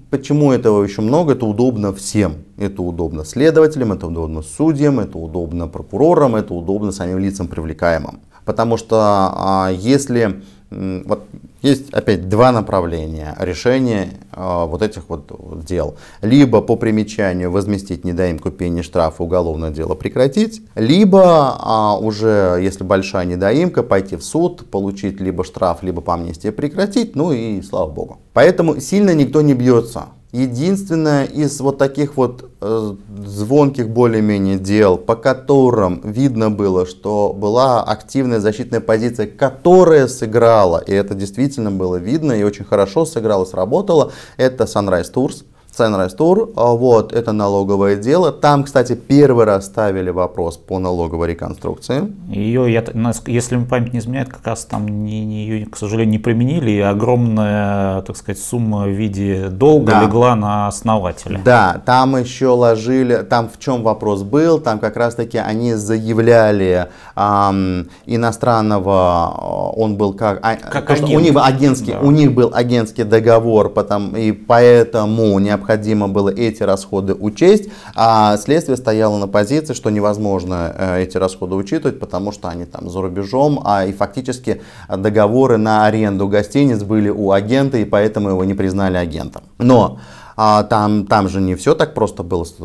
[0.09, 1.33] почему этого еще много?
[1.33, 2.43] Это удобно всем.
[2.57, 8.19] Это удобно следователям, это удобно судьям, это удобно прокурорам, это удобно самим лицам привлекаемым.
[8.45, 11.23] Потому что а, если вот
[11.61, 15.31] есть опять два направления решения вот этих вот
[15.65, 15.95] дел.
[16.21, 23.25] Либо по примечанию возместить недоимку пени штрафа, уголовное дело прекратить, либо а, уже, если большая
[23.25, 28.19] недоимка, пойти в суд, получить либо штраф, либо по амнистии прекратить, ну и слава богу.
[28.33, 30.07] Поэтому сильно никто не бьется.
[30.33, 37.83] Единственное из вот таких вот э, звонких более-менее дел, по которым видно было, что была
[37.83, 44.11] активная защитная позиция, которая сыграла, и это действительно было видно и очень хорошо сыграло, сработало,
[44.37, 45.43] это Sunrise Tours.
[45.75, 48.31] А, вот, это налоговое дело.
[48.31, 52.13] Там, кстати, первый раз ставили вопрос по налоговой реконструкции.
[52.29, 52.83] Ее, я,
[53.25, 56.69] если мне память не изменяет, как раз там не, не- ее, к сожалению, не применили,
[56.71, 60.03] и огромная, так сказать, сумма в виде долга Да.
[60.03, 61.41] легла на основателя.
[61.43, 66.87] Да, там еще ложили, там в чем вопрос был, там как раз таки они заявляли
[67.15, 71.23] ам, иностранного, э, он был как, а, Как то, что у агент.
[71.23, 71.99] них был агентский, Да.
[71.99, 75.62] у них был агентский договор, потом, и поэтому необходимо
[76.07, 81.99] было эти расходы учесть, а следствие стояло на позиции, что невозможно э, эти расходы учитывать,
[81.99, 87.31] потому что они там за рубежом, а и фактически договоры на аренду гостиниц были у
[87.31, 89.43] агента, и поэтому его не признали агентом.
[89.57, 89.99] Но
[90.35, 92.55] а там, там же не все так просто было с,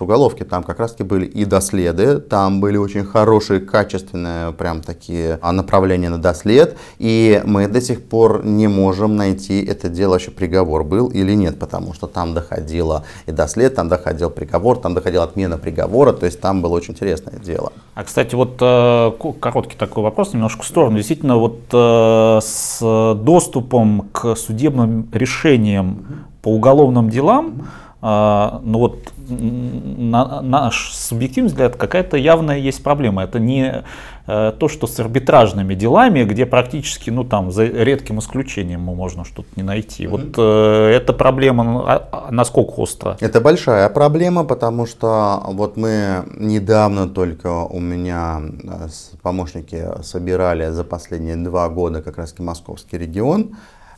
[0.00, 5.38] уголовки, там как раз таки были и доследы, там были очень хорошие, качественные прям такие
[5.42, 10.30] а, направления на дослед, и мы до сих пор не можем найти это дело, вообще
[10.30, 15.24] приговор был или нет, потому что там доходило и дослед, там доходил приговор, там доходила
[15.24, 17.72] отмена приговора, то есть там было очень интересное дело.
[17.94, 20.96] А, кстати, вот э, ко- короткий такой вопрос, немножко в сторону.
[20.96, 27.66] Действительно, вот э, с доступом к судебным решениям по уголовным делам
[28.00, 33.24] а, ну вот на наш субъективный взгляд какая-то явная есть проблема.
[33.24, 33.82] Это не
[34.28, 39.48] э, то, что с арбитражными делами, где практически, ну там, за редким исключением можно что-то
[39.56, 40.04] не найти.
[40.04, 40.08] Mm-hmm.
[40.08, 43.16] Вот э, эта проблема ну, а, а насколько остра?
[43.18, 48.86] Это большая проблема, потому что вот мы недавно только у меня э,
[49.20, 53.56] помощники собирали за последние два года как раз московский регион.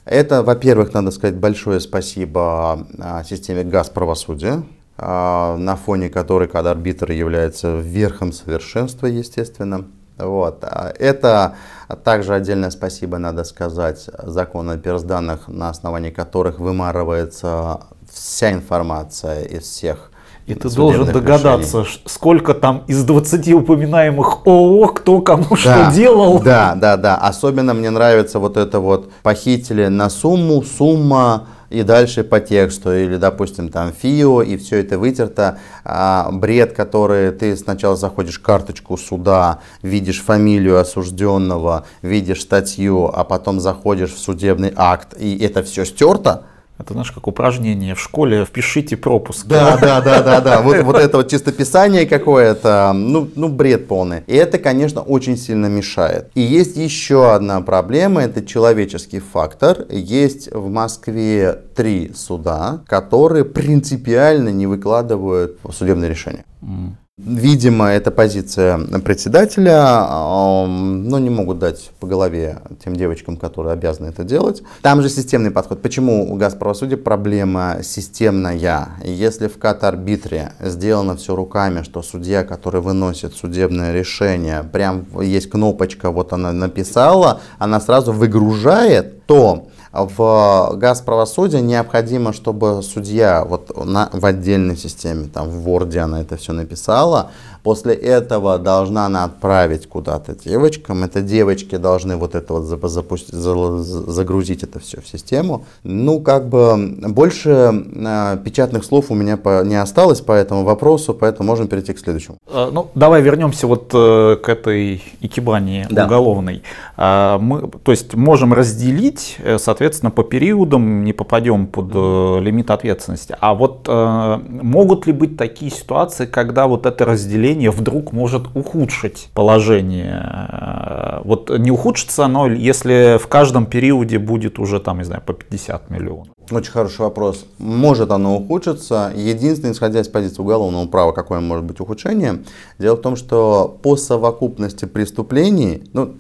[0.09, 4.63] Это, во-первых, надо сказать большое спасибо а, системе газ правосудия,
[4.97, 9.85] а, на фоне которой кадрарбитр является верхом совершенства, естественно.
[10.17, 10.65] Вот.
[10.65, 11.57] А это
[12.05, 19.65] также отдельное спасибо надо сказать закону о персданных, на основании которых вымарывается вся информация из
[19.65, 20.08] всех
[20.49, 22.03] и ты должен догадаться, решений.
[22.07, 26.41] сколько там из 20 упоминаемых ООО, кто кому да, что делал.
[26.41, 27.17] Да, да, да.
[27.17, 33.17] Особенно мне нравится вот это вот похитили на сумму, сумма, и дальше по тексту, или,
[33.17, 35.59] допустим, там ФИО, и все это вытерто.
[35.85, 43.23] А, бред, который ты сначала заходишь в карточку суда, видишь фамилию осужденного, видишь статью, а
[43.25, 46.45] потом заходишь в судебный акт, и это все стерто,
[46.79, 49.47] это, знаешь, как упражнение в школе, впишите пропуск.
[49.47, 50.63] Да, да, да, да, да.
[50.63, 54.23] Вот, вот это вот чистописание какое-то, ну, ну, бред полный.
[54.27, 56.31] И это, конечно, очень сильно мешает.
[56.35, 59.87] И есть еще одна проблема, это человеческий фактор.
[59.91, 66.45] Есть в Москве три суда, которые принципиально не выкладывают судебное решение.
[66.63, 66.93] Mm.
[67.19, 74.23] Видимо, это позиция председателя, но не могут дать по голове тем девочкам, которые обязаны это
[74.23, 74.63] делать.
[74.83, 75.83] Там же системный подход.
[75.83, 78.91] Почему у Газправосудия проблема системная?
[79.03, 86.13] Если в кат-арбитре сделано все руками, что судья, который выносит судебное решение, прям есть кнопочка,
[86.13, 94.11] вот она написала, она сразу выгружает, то в газ правосудия необходимо, чтобы судья вот на,
[94.13, 97.31] в отдельной системе, там в Word она это все написала,
[97.69, 101.05] После этого должна она отправить куда-то девочкам.
[101.05, 105.67] Это девочки должны вот это вот запустить, загрузить это все в систему.
[105.83, 111.13] Ну, как бы больше э, печатных слов у меня по, не осталось по этому вопросу,
[111.13, 112.39] поэтому можем перейти к следующему.
[112.51, 116.07] А, ну, давай вернемся вот э, к этой икебане да.
[116.07, 116.63] уголовной.
[116.97, 122.71] А, мы, то есть можем разделить, э, соответственно, по периодам, не попадем под э, лимит
[122.71, 123.37] ответственности.
[123.39, 128.47] А вот э, могут ли быть такие ситуации, когда вот это разделение давление вдруг может
[128.55, 131.21] ухудшить положение.
[131.25, 135.91] Вот не ухудшится оно, если в каждом периоде будет уже там, не знаю, по 50
[135.91, 136.29] миллионов.
[136.51, 137.45] Очень хороший вопрос.
[137.59, 139.13] Может оно ухудшиться.
[139.15, 142.39] Единственное, исходя из позиции уголовного права, какое может быть ухудшение,
[142.79, 146.15] дело в том, что по совокупности преступлений, ну,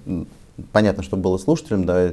[0.72, 2.10] понятно, что было слушателем, да,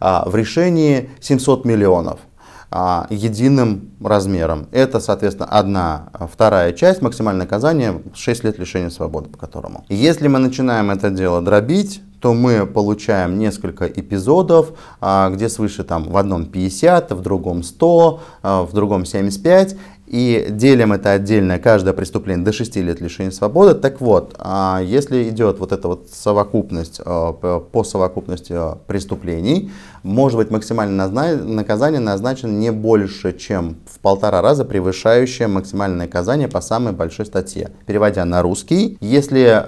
[0.00, 2.20] а, в решении 700 миллионов
[2.70, 4.66] а, единым размером.
[4.72, 9.84] Это, соответственно, одна вторая часть, максимальное наказание 6 лет лишения свободы, по которому.
[9.88, 16.10] Если мы начинаем это дело дробить, то мы получаем несколько эпизодов, а, где свыше там
[16.10, 19.76] в одном 50, в другом 100, а, в другом 75,
[20.06, 23.74] и делим это отдельно, каждое преступление до 6 лет лишения свободы.
[23.74, 29.70] Так вот, а, если идет вот эта вот совокупность, по совокупности преступлений,
[30.02, 36.60] может быть максимальное наказание назначено не больше, чем в полтора раза превышающее максимальное наказание по
[36.60, 37.70] самой большой статье.
[37.86, 39.64] Переводя на русский, если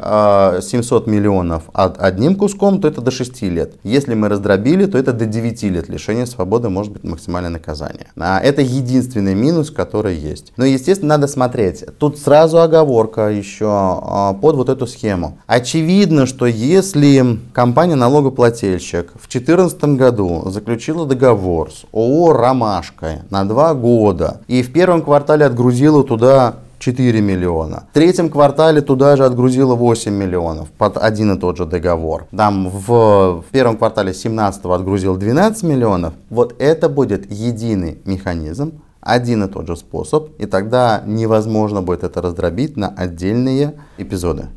[0.61, 3.75] 700 миллионов одним куском, то это до 6 лет.
[3.83, 8.07] Если мы раздробили, то это до 9 лет лишения свободы может быть максимальное наказание.
[8.17, 10.53] А это единственный минус, который есть.
[10.57, 11.85] Но, естественно, надо смотреть.
[11.99, 15.39] Тут сразу оговорка еще а, под вот эту схему.
[15.47, 23.75] Очевидно, что если компания налогоплательщик в 2014 году заключила договор с ООО «Ромашка» на 2
[23.75, 27.85] года и в первом квартале отгрузила туда 4 миллиона.
[27.91, 32.27] В третьем квартале туда же отгрузило 8 миллионов под один и тот же договор.
[32.37, 36.15] Там в, в первом квартале 17 отгрузил 12 миллионов.
[36.31, 42.21] Вот это будет единый механизм, один и тот же способ, и тогда невозможно будет это
[42.23, 44.49] раздробить на отдельные эпизоды.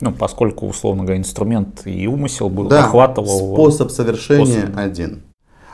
[0.00, 3.54] Ну, поскольку, условно говоря, инструмент и умысел был, да, охватывал...
[3.54, 4.76] способ совершения способ.
[4.76, 5.22] один.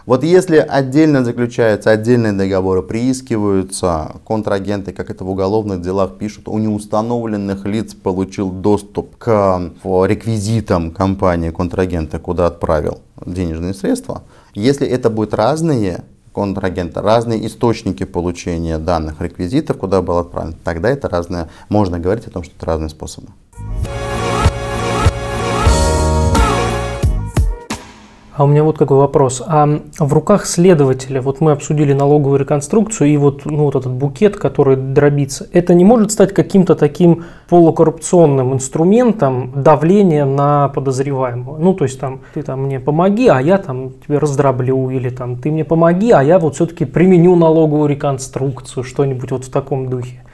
[0.06, 6.58] Вот если отдельно заключаются отдельные договоры, приискиваются контрагенты, как это в уголовных делах пишут, у
[6.58, 14.24] неустановленных лиц получил доступ к реквизитам компании контрагента, куда отправил денежные средства.
[14.52, 21.08] Если это будут разные контрагенты, разные источники получения данных реквизитов, куда был отправлен, тогда это
[21.08, 23.28] разное, можно говорить о том, что это разные способы.
[28.36, 29.42] А у меня вот какой вопрос.
[29.46, 34.36] А в руках следователя, вот мы обсудили налоговую реконструкцию и вот, ну, вот этот букет,
[34.36, 41.58] который дробится, это не может стать каким-то таким полукоррупционным инструментом давления на подозреваемого?
[41.58, 45.36] Ну, то есть там, ты там мне помоги, а я там тебе раздроблю, или там
[45.36, 50.24] ты мне помоги, а я вот все-таки применю налоговую реконструкцию, что-нибудь вот в таком духе.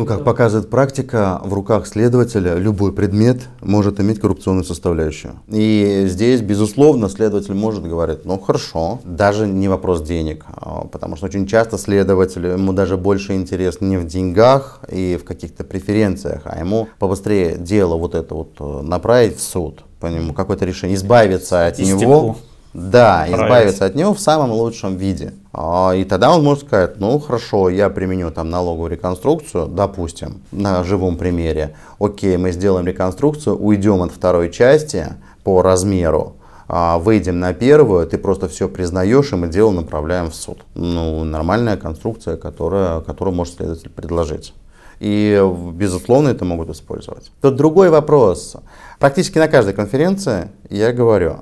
[0.00, 5.34] Ну, как показывает практика, в руках следователя любой предмет может иметь коррупционную составляющую.
[5.48, 11.26] И здесь, безусловно, следователь может говорить, ну хорошо, даже не вопрос денег, а, потому что
[11.26, 16.58] очень часто следователь, ему даже больше интерес не в деньгах и в каких-то преференциях, а
[16.58, 21.66] ему побыстрее дело вот это вот э, направить в суд, по нему какое-то решение, избавиться
[21.66, 22.38] от него.
[22.72, 25.34] Да, избавиться от него в самом лучшем виде.
[25.52, 30.84] А, и тогда он может сказать, ну хорошо, я применю там налоговую реконструкцию, допустим, на
[30.84, 31.74] живом примере.
[31.98, 35.08] Окей, мы сделаем реконструкцию, уйдем от второй части
[35.42, 36.36] по размеру,
[36.68, 40.60] а, выйдем на первую, ты просто все признаешь, и мы дело направляем в суд.
[40.74, 44.54] Ну, нормальная конструкция, которая, которую может следователь предложить.
[45.00, 45.42] И,
[45.72, 47.32] безусловно, это могут использовать.
[47.40, 48.54] Тут другой вопрос.
[49.00, 51.40] Практически на каждой конференции я говорю,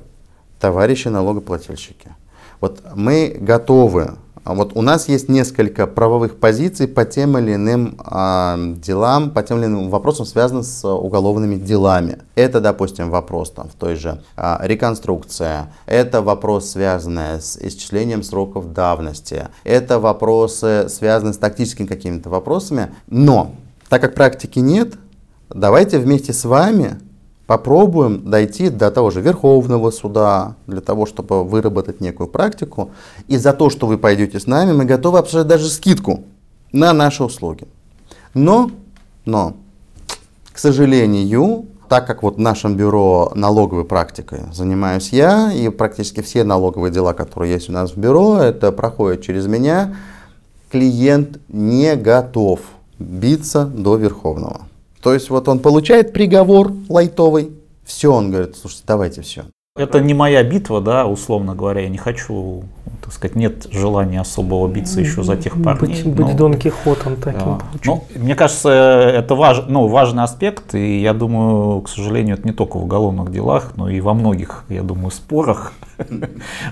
[0.60, 2.14] товарищи налогоплательщики,
[2.60, 4.16] вот мы готовы,
[4.48, 9.42] а вот у нас есть несколько правовых позиций по тем или иным а, делам, по
[9.42, 12.20] тем или иным вопросам, связанным с уголовными делами.
[12.34, 18.72] Это, допустим, вопрос там, в той же а, реконструкция, это вопрос, связанный с исчислением сроков
[18.72, 22.90] давности, это вопросы, связанные с тактическими какими-то вопросами.
[23.06, 23.52] Но,
[23.90, 24.94] так как практики нет,
[25.50, 26.98] давайте вместе с вами
[27.48, 32.90] попробуем дойти до того же Верховного суда, для того, чтобы выработать некую практику.
[33.26, 36.24] И за то, что вы пойдете с нами, мы готовы обсуждать даже скидку
[36.72, 37.66] на наши услуги.
[38.34, 38.70] Но,
[39.24, 39.56] но,
[40.52, 46.44] к сожалению, так как вот в нашем бюро налоговой практикой занимаюсь я, и практически все
[46.44, 49.96] налоговые дела, которые есть у нас в бюро, это проходит через меня,
[50.70, 52.60] клиент не готов
[52.98, 54.67] биться до Верховного.
[55.02, 57.52] То есть вот он получает приговор лайтовый,
[57.84, 59.44] все, он говорит, слушайте, давайте все.
[59.78, 62.64] Это не моя битва, да, условно говоря, я не хочу,
[63.00, 66.02] так сказать, нет желания особо биться еще за тех парней.
[66.02, 67.44] Быть, но, быть Дон Кихотом таким.
[67.44, 67.58] Да.
[67.84, 72.52] Ну, мне кажется, это важ, ну, важный аспект, и я думаю, к сожалению, это не
[72.52, 75.72] только в уголовных делах, но и во многих, я думаю, спорах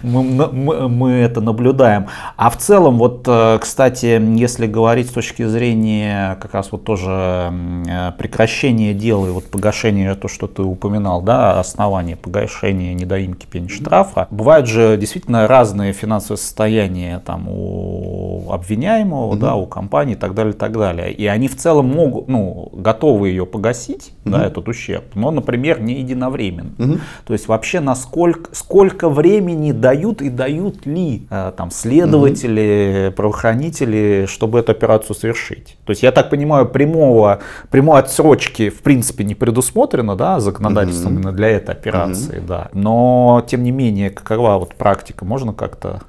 [0.02, 2.06] мы, мы, мы это наблюдаем.
[2.36, 7.52] А в целом, вот, э, кстати, если говорить с точки зрения как раз вот тоже
[7.88, 13.68] э, прекращения дела и вот погашения, то, что ты упоминал, да, основания погашения недоимки пени
[13.68, 19.38] штрафа, бывают же действительно разные финансовые состояния там у обвиняемого, mm-hmm.
[19.38, 21.12] да, у компании и так далее, и так далее.
[21.12, 24.30] И они в целом могут, ну, готовы ее погасить, mm-hmm.
[24.30, 26.72] да, этот ущерб, но, например, не единовременно.
[26.78, 27.00] Mm-hmm.
[27.26, 33.10] То есть вообще насколько, сколько времени дают и дают ли э, там следователи, mm-hmm.
[33.12, 35.76] правоохранители, чтобы эту операцию совершить.
[35.84, 37.40] То есть я так понимаю, прямого,
[37.70, 41.16] прямой отсрочки в принципе не предусмотрено, да, законодательством mm-hmm.
[41.16, 42.46] именно для этой операции, mm-hmm.
[42.46, 42.68] да.
[42.72, 46.02] Но тем не менее, какова вот практика, можно как-то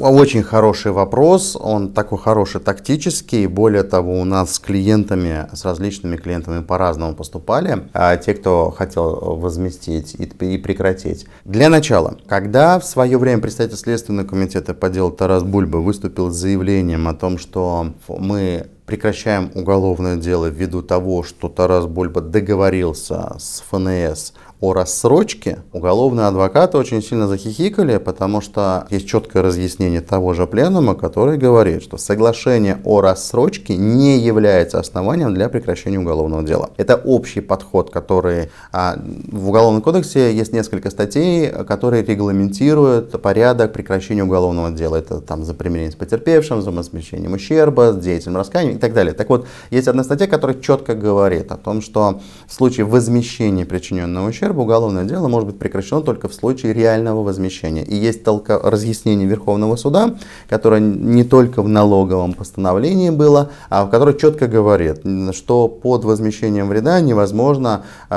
[0.00, 3.46] очень хороший вопрос, он такой хороший тактический.
[3.46, 7.84] Более того, у нас с клиентами, с различными клиентами по-разному поступали.
[7.92, 11.26] А те, кто хотел возместить и прекратить.
[11.44, 16.36] Для начала, когда в свое время представитель Следственного комитета по делу Тарас Бульба выступил с
[16.36, 23.62] заявлением о том, что мы прекращаем уголовное дело ввиду того, что Тарас Бульба договорился с
[23.70, 24.32] ФНС
[24.62, 30.94] о рассрочке, уголовные адвокаты очень сильно захихикали, потому что есть четкое разъяснение того же пленума,
[30.94, 36.70] который говорит, что соглашение о рассрочке не является основанием для прекращения уголовного дела.
[36.76, 38.96] Это общий подход, который а,
[39.32, 44.94] в Уголовном кодексе есть несколько статей, которые регламентируют порядок прекращения уголовного дела.
[44.94, 49.12] Это там за примирение с потерпевшим, за возмещением ущерба, с деятельным раскаянием и так далее.
[49.12, 54.28] Так вот, есть одна статья, которая четко говорит о том, что в случае возмещения причиненного
[54.28, 57.82] ущерба ущерба уголовное дело может быть прекращено только в случае реального возмещения.
[57.82, 58.60] И есть толка...
[58.62, 60.14] разъяснение Верховного суда,
[60.48, 66.68] которое не только в налоговом постановлении было, а в которое четко говорит, что под возмещением
[66.68, 68.16] вреда невозможно э,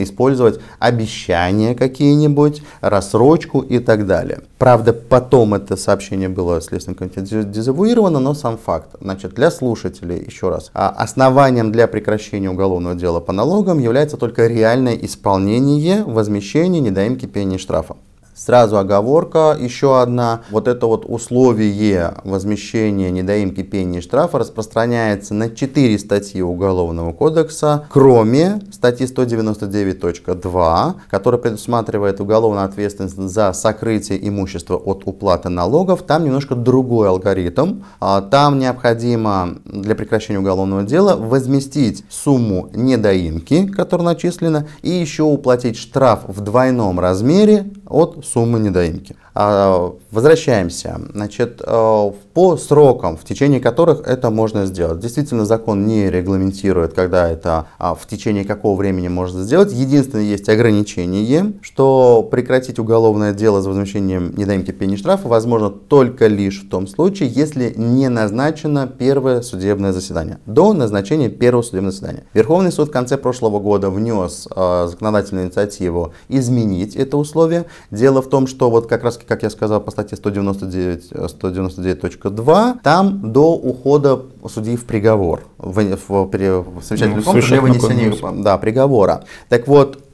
[0.00, 4.40] использовать обещания какие-нибудь, рассрочку и так далее.
[4.58, 8.88] Правда, потом это сообщение было Следственным комитетом дезавуировано, но сам факт.
[9.00, 14.46] Значит, для слушателей, еще раз, а, основанием для прекращения уголовного дела по налогам является только
[14.86, 17.96] реальное исполнение возмещения недоимки пени штрафа.
[18.36, 20.42] Сразу оговорка еще одна.
[20.50, 27.86] Вот это вот условие возмещения недоимки пени и штрафа распространяется на 4 статьи Уголовного кодекса,
[27.88, 36.02] кроме статьи 199.2, которая предусматривает уголовную ответственность за сокрытие имущества от уплаты налогов.
[36.02, 37.84] Там немножко другой алгоритм.
[38.00, 45.78] А, там необходимо для прекращения уголовного дела возместить сумму недоимки, которая начислена, и еще уплатить
[45.78, 49.16] штраф в двойном размере от суммы недоимки.
[49.34, 51.00] А, возвращаемся.
[51.12, 55.00] Значит, э, по срокам, в течение которых это можно сделать.
[55.00, 59.72] Действительно, закон не регламентирует, когда это, а, в течение какого времени можно сделать.
[59.72, 66.62] Единственное, есть ограничение, что прекратить уголовное дело за возмещением недоимки пени штрафа возможно только лишь
[66.62, 70.38] в том случае, если не назначено первое судебное заседание.
[70.46, 72.24] До назначения первого судебного заседания.
[72.34, 77.66] Верховный суд в конце прошлого года внес э, законодательную инициативу изменить это условие.
[77.90, 82.78] Дело в том, что вот как раз как я сказал, по статье 199, 199.2, э,
[82.82, 88.58] там до ухода судьи в приговор, в, в, в, в совещательную ну, для вынесения да,
[88.58, 89.24] приговора.
[89.48, 90.05] Так вот,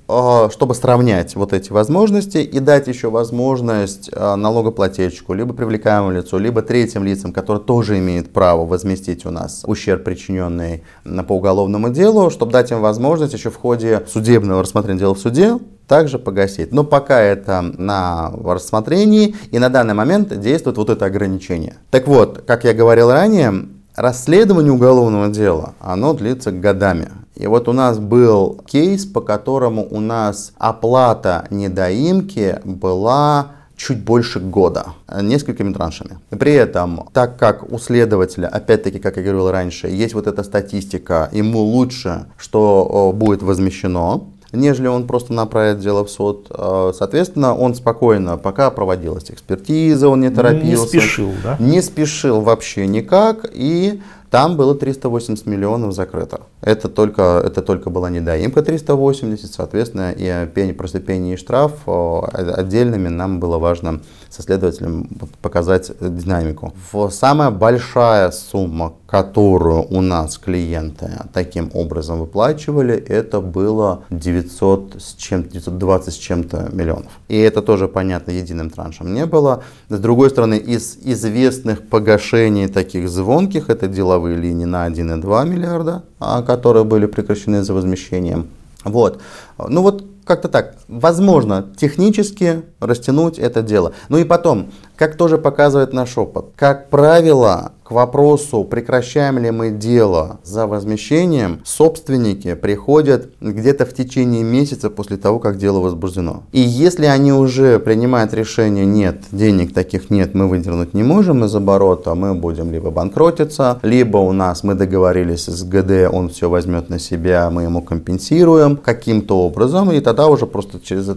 [0.50, 6.62] чтобы сравнять вот эти возможности и дать еще возможность э, налогоплательщику, либо привлекаемому лицу, либо
[6.62, 10.84] третьим лицам, которые тоже имеют право возместить у нас ущерб, причиненный
[11.26, 15.58] по уголовному делу, чтобы дать им возможность еще в ходе судебного рассмотрения дела в суде
[15.86, 16.72] также погасить.
[16.72, 21.76] Но пока это на рассмотрении, и на данный момент действует вот это ограничение.
[21.90, 27.08] Так вот, как я говорил ранее, расследование уголовного дела, оно длится годами.
[27.34, 34.38] И вот у нас был кейс, по которому у нас оплата недоимки была чуть больше
[34.38, 34.88] года,
[35.20, 36.18] несколькими траншами.
[36.30, 41.28] При этом, так как у следователя, опять-таки, как я говорил раньше, есть вот эта статистика,
[41.32, 46.46] ему лучше, что будет возмещено, нежели он просто направит дело в суд.
[46.50, 50.66] А, соответственно, он спокойно, пока проводилась экспертиза, он не торопился.
[50.68, 51.56] Не спешил, да?
[51.58, 53.50] Не спешил вообще никак.
[53.52, 54.00] И
[54.32, 56.40] там было 380 миллионов закрыто.
[56.62, 63.08] Это только, это только была недоимка 380, соответственно, и пени, просто пени и штраф отдельными
[63.08, 64.00] нам было важно
[64.32, 65.08] со следователем
[65.42, 66.72] показать динамику.
[67.10, 75.46] Самая большая сумма, которую у нас клиенты таким образом выплачивали, это было 900 с чем
[75.46, 77.12] 920 с чем-то миллионов.
[77.28, 79.64] И это тоже, понятно, единым траншем не было.
[79.90, 86.40] С другой стороны, из известных погашений таких звонких, это деловые линии на 1,2 миллиарда, а,
[86.42, 88.48] которые были прекращены за возмещением.
[88.84, 89.20] Вот.
[89.58, 90.76] Ну вот как-то так.
[90.88, 93.92] Возможно, технически растянуть это дело.
[94.08, 94.70] Ну и потом,
[95.02, 101.60] как тоже показывает наш опыт, как правило, к вопросу, прекращаем ли мы дело за возмещением,
[101.64, 106.44] собственники приходят где-то в течение месяца после того, как дело возбуждено.
[106.52, 111.54] И если они уже принимают решение, нет, денег таких нет, мы выдернуть не можем из
[111.54, 116.88] оборота, мы будем либо банкротиться, либо у нас мы договорились с ГД, он все возьмет
[116.88, 121.10] на себя, мы ему компенсируем каким-то образом, и тогда уже просто через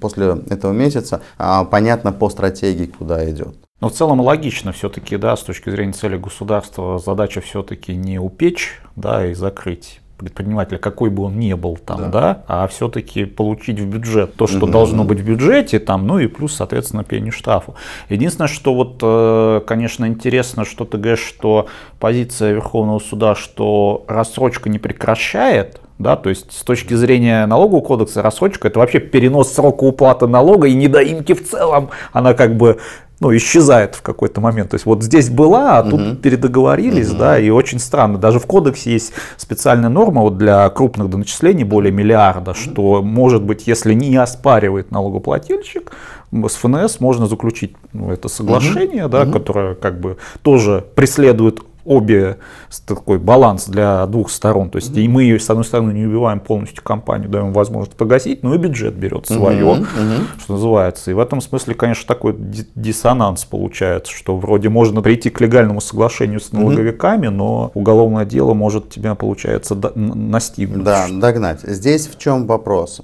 [0.00, 3.56] после этого месяца а, понятно по стратегии, куда идет.
[3.80, 8.80] Но в целом логично все-таки, да, с точки зрения цели государства, задача все-таки не упечь,
[8.96, 13.80] да, и закрыть предпринимателя, какой бы он ни был там, да, да а все-таки получить
[13.80, 14.68] в бюджет то, что угу.
[14.68, 17.74] должно быть в бюджете, там, ну и плюс, соответственно, пени штрафу.
[18.08, 21.66] Единственное, что вот, э, конечно, интересно, что ты говоришь, что
[21.98, 28.22] позиция Верховного суда, что рассрочка не прекращает, да, то есть с точки зрения налогового кодекса
[28.22, 32.78] рассрочка это вообще перенос срока уплаты налога и недоимки в целом, она как бы
[33.20, 34.70] ну, исчезает в какой-то момент.
[34.70, 36.16] То есть вот здесь была, а тут угу.
[36.16, 37.18] передоговорились, угу.
[37.18, 38.18] да, и очень странно.
[38.18, 42.58] Даже в кодексе есть специальная норма вот для крупных доначислений более миллиарда, угу.
[42.58, 45.92] что может быть, если не оспаривает налогоплательщик,
[46.32, 49.12] с ФНС можно заключить ну, это соглашение, угу.
[49.12, 49.32] да, угу.
[49.32, 52.38] которое как бы тоже преследует обе
[52.86, 54.70] такой баланс для двух сторон.
[54.70, 55.02] То есть mm-hmm.
[55.02, 58.94] и мы, с одной стороны, не убиваем полностью компанию, даем возможность погасить, но и бюджет
[58.94, 59.86] берет свое, mm-hmm.
[59.96, 60.40] Mm-hmm.
[60.40, 61.10] что называется.
[61.10, 62.34] И в этом смысле, конечно, такой
[62.74, 67.30] диссонанс получается, что вроде можно прийти к легальному соглашению с налоговиками, mm-hmm.
[67.30, 70.84] но уголовное дело может тебя, получается, настигнуть.
[70.84, 71.60] Да, догнать.
[71.62, 73.02] Здесь в чем вопрос?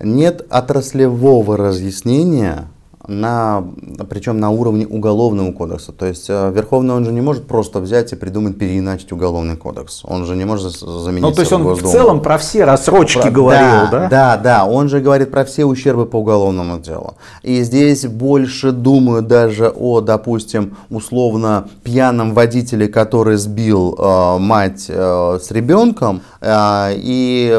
[0.00, 2.68] Нет отраслевого разъяснения
[3.08, 3.64] на,
[4.08, 5.92] причем на уровне уголовного кодекса.
[5.92, 10.02] То есть э, Верховный он же не может просто взять и придумать переиначить уголовный кодекс.
[10.04, 11.22] Он же не может заменить.
[11.22, 11.88] Ну, то есть он Госдуму.
[11.88, 14.08] в целом про все рассрочки про, говорил, да, да?
[14.08, 14.66] Да, да.
[14.66, 17.14] Он же говорит про все ущербы по уголовному делу.
[17.42, 25.38] И здесь больше думаю даже о, допустим, условно пьяном водителе, который сбил э, мать э,
[25.42, 27.58] с ребенком, и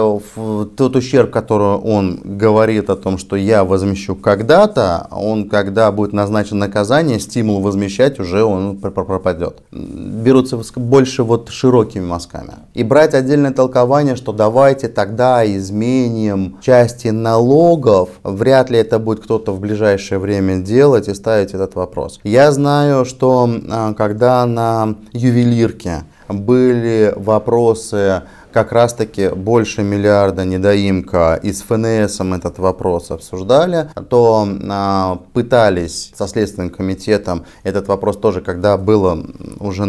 [0.75, 6.59] тот ущерб, который он говорит о том, что я возмещу когда-то, он, когда будет назначено
[6.59, 9.61] наказание, стимул возмещать уже он пропадет.
[9.71, 12.53] Берутся больше вот широкими мазками.
[12.73, 19.51] И брать отдельное толкование, что давайте тогда изменим части налогов, вряд ли это будет кто-то
[19.51, 22.19] в ближайшее время делать и ставить этот вопрос.
[22.23, 31.53] Я знаю, что а, когда на ювелирке были вопросы как раз-таки больше миллиарда недоимка и
[31.53, 38.77] с ФНС этот вопрос обсуждали, то а, пытались со Следственным комитетом этот вопрос тоже, когда
[38.77, 39.23] было,
[39.59, 39.83] уже,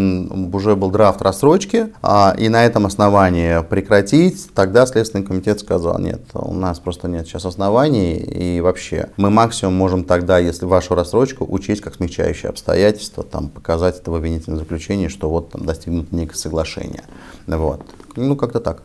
[0.53, 6.23] уже был драфт рассрочки, а, и на этом основании прекратить, тогда Следственный комитет сказал, нет,
[6.35, 11.47] у нас просто нет сейчас оснований, и вообще мы максимум можем тогда, если вашу рассрочку,
[11.49, 16.37] учесть как смягчающее обстоятельство, там, показать это в обвинительном заключении, что вот там достигнуто некое
[16.37, 17.05] соглашение.
[17.47, 17.83] Вот.
[18.17, 18.83] Ну, как-то так.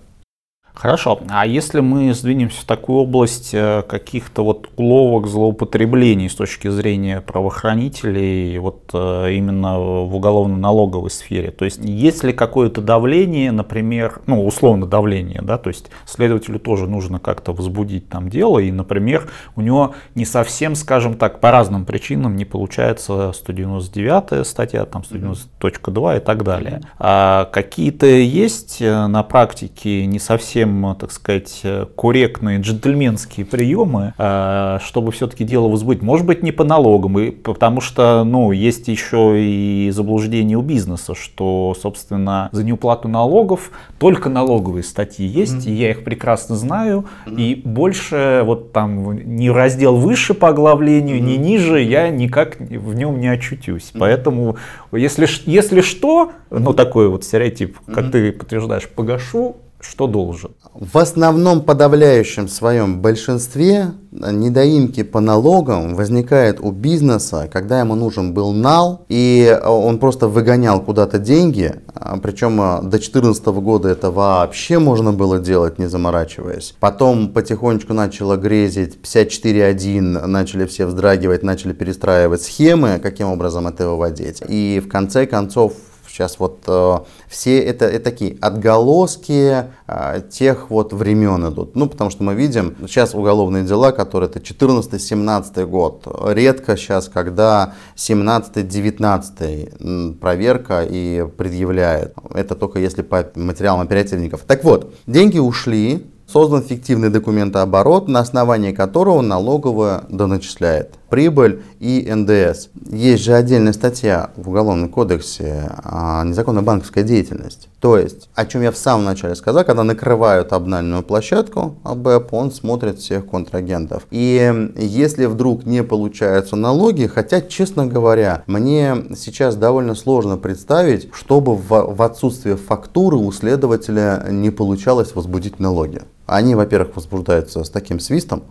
[0.76, 1.21] Хорошо.
[1.30, 7.21] А если мы сдвинемся в такую область э, каких-то вот уловок, злоупотреблений с точки зрения
[7.21, 14.45] правоохранителей, вот э, именно в уголовно-налоговой сфере, то есть есть ли какое-то давление, например, ну,
[14.45, 19.61] условно давление, да, то есть следователю тоже нужно как-то возбудить там дело, и, например, у
[19.61, 26.19] него не совсем, скажем так, по разным причинам не получается 199 статья, там 190.2 и
[26.19, 26.82] так далее.
[26.99, 31.63] А какие-то есть э, на практике не совсем совсем, так сказать,
[31.95, 36.01] корректные джентльменские приемы, э, чтобы все-таки дело возбудить.
[36.01, 41.16] Может быть, не по налогам, и потому что, ну, есть еще и заблуждение у бизнеса,
[41.16, 45.72] что, собственно, за неуплату налогов только налоговые статьи есть, mm-hmm.
[45.72, 47.41] и я их прекрасно знаю, mm-hmm.
[47.41, 51.38] и больше вот там ни раздел выше по оглавлению, mm-hmm.
[51.38, 53.91] ни ниже я никак в нем не очутюсь.
[53.93, 53.99] Mm-hmm.
[53.99, 54.57] Поэтому,
[54.91, 58.11] если, если что, ну, такой вот стереотип, как mm-hmm.
[58.11, 59.57] ты подтверждаешь, погашу,
[59.89, 60.51] что должен?
[60.73, 68.51] В основном подавляющем своем большинстве недоимки по налогам возникают у бизнеса, когда ему нужен был
[68.51, 74.79] нал, и он просто выгонял куда-то деньги, а, причем а, до 2014 года это вообще
[74.79, 76.75] можно было делать, не заморачиваясь.
[76.79, 84.41] Потом потихонечку начало грезить 54.1, начали все вздрагивать, начали перестраивать схемы, каким образом это выводить.
[84.47, 85.73] И в конце концов
[86.16, 91.76] Сейчас вот э, все это, это такие отголоски э, тех вот времен идут.
[91.76, 96.07] Ну, потому что мы видим сейчас уголовные дела, которые это 14-17 год.
[96.28, 102.13] Редко сейчас, когда 17-19 проверка и предъявляет.
[102.34, 104.43] Это только если по материалам оперативников.
[104.47, 112.70] Так вот, деньги ушли, создан фиктивный документооборот, на основании которого налоговая доначисляет прибыль и НДС.
[112.89, 117.70] Есть же отдельная статья в Уголовном кодексе о незаконной банковской деятельности.
[117.80, 122.51] То есть, о чем я в самом начале сказал, когда накрывают обнальную площадку, АБЭП, он
[122.51, 124.08] смотрит всех контрагентов.
[124.10, 131.56] И если вдруг не получаются налоги, хотя, честно говоря, мне сейчас довольно сложно представить, чтобы
[131.56, 136.01] в, в отсутствие фактуры у следователя не получалось возбудить налоги.
[136.26, 138.43] Они, во-первых, возбуждаются с таким свистом,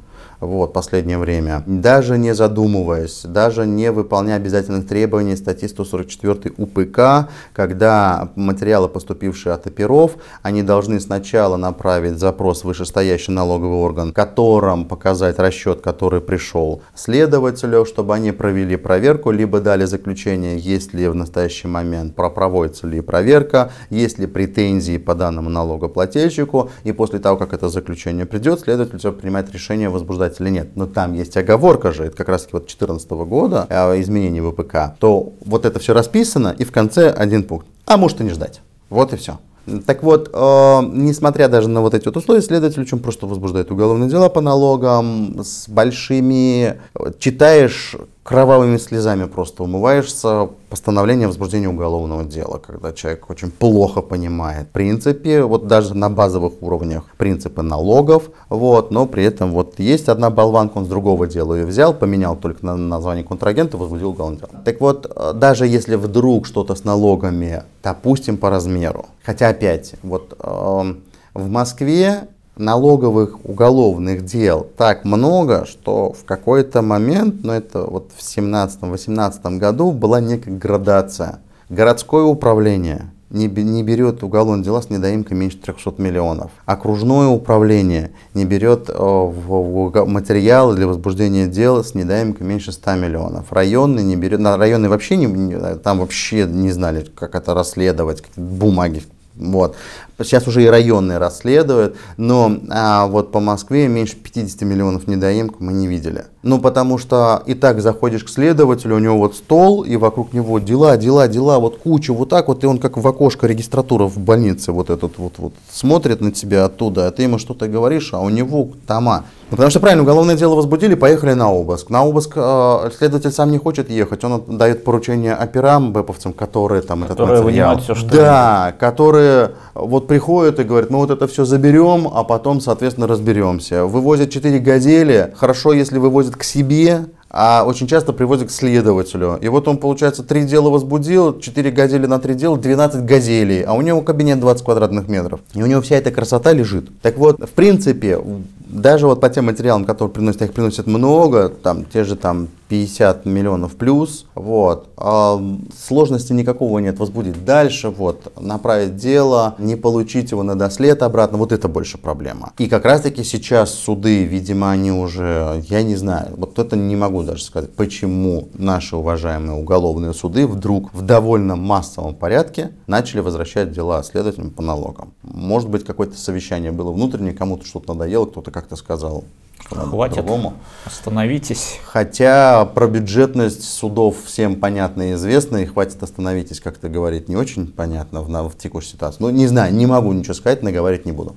[0.45, 8.31] вот, последнее время, даже не задумываясь, даже не выполняя обязательных требований статьи 144 УПК, когда
[8.37, 15.39] материалы, поступившие от оперов, они должны сначала направить запрос в вышестоящий налоговый орган, которым показать
[15.39, 21.69] расчет, который пришел следователю, чтобы они провели проверку, либо дали заключение, есть ли в настоящий
[21.69, 27.69] момент, проводится ли проверка, есть ли претензии по данному налогоплательщику, и после того, как это
[27.69, 32.17] заключение придет, следователь принимает решение возбуждать обсуждать или нет, но там есть оговорка же, это
[32.17, 36.73] как раз вот 2014 года, а, изменений ВПК, то вот это все расписано, и в
[36.73, 37.67] конце один пункт.
[37.87, 38.61] А может и не ждать.
[38.91, 39.39] Вот и все.
[39.87, 44.11] Так вот, э, несмотря даже на вот эти вот условия, следователь очень просто возбуждает уголовные
[44.11, 46.79] дела по налогам с большими...
[47.19, 55.43] Читаешь кровавыми слезами просто умываешься постановление возбуждения уголовного дела, когда человек очень плохо понимает принципе,
[55.43, 60.79] вот даже на базовых уровнях принципы налогов, вот, но при этом вот есть одна болванка,
[60.79, 64.63] он с другого дела ее взял, поменял только на название контрагента, возбудил уголовное дело.
[64.65, 70.95] Так вот, даже если вдруг что-то с налогами, допустим, по размеру, хотя опять, вот э,
[71.35, 78.21] в Москве налоговых уголовных дел так много, что в какой-то момент, ну это вот в
[78.21, 81.41] 17-18 году была некая градация.
[81.69, 86.53] Городское управление не, не берет уголовные дела с недоимкой меньше 300 миллионов.
[86.67, 92.95] Окружное управление не берет э, в, в материалы для возбуждения дела с недоимкой меньше 100
[92.95, 93.53] миллионов.
[93.53, 99.03] Районный не берет, на районный вообще не, там вообще не знали, как это расследовать, бумаги
[99.35, 99.75] Вот.
[100.19, 105.73] Сейчас уже и районные расследуют, но а, вот по Москве меньше 50 миллионов недоимок мы
[105.73, 106.27] не видели.
[106.45, 110.59] Ну, потому что и так заходишь к следователю, у него вот стол, и вокруг него
[110.59, 114.19] дела, дела, дела, вот куча, вот так вот, и он как в окошко регистратура в
[114.19, 118.21] больнице вот этот вот, вот смотрит на тебя оттуда, а ты ему что-то говоришь, а
[118.21, 119.25] у него тома.
[119.51, 121.91] Ну, потому что правильно, уголовное дело возбудили, поехали на обыск.
[121.91, 127.03] На обыск э, следователь сам не хочет ехать, он дает поручение операм, бэповцам, которые там
[127.03, 127.79] которые этот материал.
[127.79, 132.61] Все, что да, которые вот приходят и говорят, мы вот это все заберем, а потом,
[132.61, 133.85] соответственно, разберемся.
[133.85, 139.39] Вывозят 4 газели, хорошо, если вывозят к себе, а очень часто привозят к следователю.
[139.41, 143.73] И вот он, получается, три дела возбудил, 4 газели на три дела, 12 газелей, а
[143.73, 145.41] у него кабинет 20 квадратных метров.
[145.53, 146.89] И у него вся эта красота лежит.
[147.03, 148.21] Так вот, в принципе,
[148.65, 153.27] даже вот по тем материалам, которые приносят, их приносят много, там те же там 50
[153.27, 154.89] миллионов плюс, вот.
[154.97, 155.41] А
[155.79, 161.53] сложности никакого нет возбудить дальше, вот, направить дело, не получить его на дослед обратно, вот
[161.53, 162.53] это больше проблема.
[162.59, 166.97] И как раз таки сейчас суды, видимо, они уже, я не знаю, вот это не
[166.97, 173.73] могу даже сказать, почему наши уважаемые уголовные суды вдруг в довольно массовом порядке начали возвращать
[173.73, 175.13] дела следователям по налогам.
[175.23, 179.25] Может быть, какое-то совещание было внутреннее, кому-то что-то надоело, кто-то как-то сказал,
[179.69, 180.55] Хватит, другому.
[180.85, 181.81] остановитесь.
[181.85, 187.67] Хотя про бюджетность судов всем понятно и известно, и хватит остановитесь, как-то говорить не очень
[187.67, 189.19] понятно в, в текущей ситуации.
[189.21, 191.35] Ну, не знаю, не могу ничего сказать, наговорить не буду.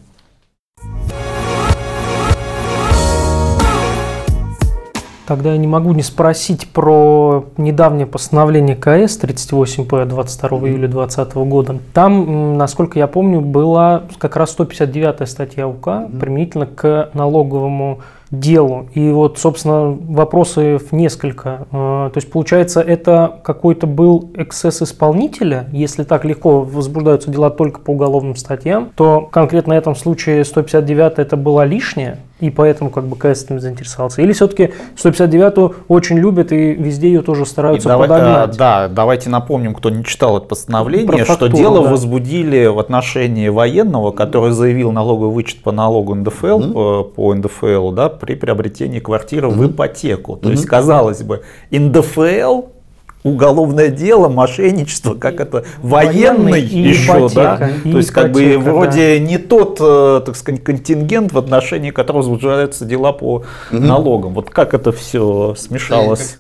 [5.27, 11.79] Тогда я не могу не спросить про недавнее постановление КС 38П 22 июля 2020 года.
[11.93, 17.99] Там, насколько я помню, была как раз 159 статья УК применительно к налоговому
[18.31, 18.87] делу.
[18.93, 21.67] И вот, собственно, вопросов несколько.
[21.71, 25.67] А, то есть, получается, это какой-то был эксцесс исполнителя.
[25.71, 31.19] Если так легко возбуждаются дела только по уголовным статьям, то конкретно в этом случае 159
[31.19, 34.21] это была лишняя, и поэтому как бы КС этим заинтересовался.
[34.21, 38.55] Или все-таки 159 очень любят и везде ее тоже стараются и давай, подогнать.
[38.55, 41.91] А, да, давайте напомним, кто не читал это постановление, что дело да.
[41.91, 46.73] возбудили в отношении военного, который заявил налоговый вычет по налогу НДФЛ, mm-hmm.
[46.73, 49.67] по, по НДФЛ, да, при приобретении квартиры mm-hmm.
[49.67, 50.35] в ипотеку.
[50.35, 50.51] То mm-hmm.
[50.51, 52.76] есть, казалось бы, НДФЛ
[53.23, 57.91] уголовное дело, мошенничество, как это, военный, военный еще, ипотека, да?
[57.91, 59.25] То есть, как бы, вроде да.
[59.25, 63.43] не тот, э, так сказать, контингент, в отношении которого возбуждаются дела по угу.
[63.71, 64.33] налогам.
[64.33, 66.37] Вот как это все смешалось?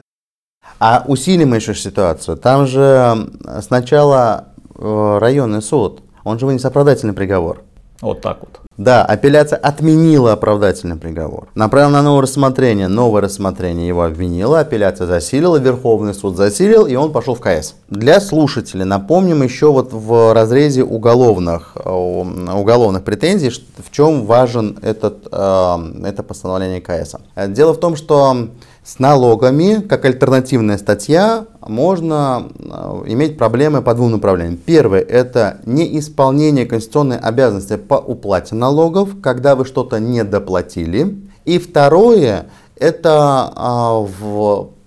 [0.79, 2.37] А усилим еще ситуацию.
[2.37, 3.29] Там же
[3.61, 7.63] сначала э, районный суд, он же вынес оправдательный приговор.
[8.01, 8.59] Вот так вот.
[8.77, 11.47] Да, апелляция отменила оправдательный приговор.
[11.55, 12.87] Направила на новое рассмотрение.
[12.87, 17.73] Новое рассмотрение его обвинило, апелляция засилила, Верховный суд засилил, и он пошел в КС.
[17.89, 25.27] Для слушателей напомним еще вот в разрезе уголовных, э, уголовных претензий, в чем важен этот,
[25.31, 27.15] э, это постановление КС.
[27.47, 28.49] Дело в том, что
[28.87, 34.57] с налогами, как альтернативная статья, можно э, иметь проблемы по двум направлениям.
[34.65, 41.17] Первое– это неисполнение конституционной обязанности по уплате налогов, когда вы что-то не доплатили.
[41.43, 44.07] И второе– это а,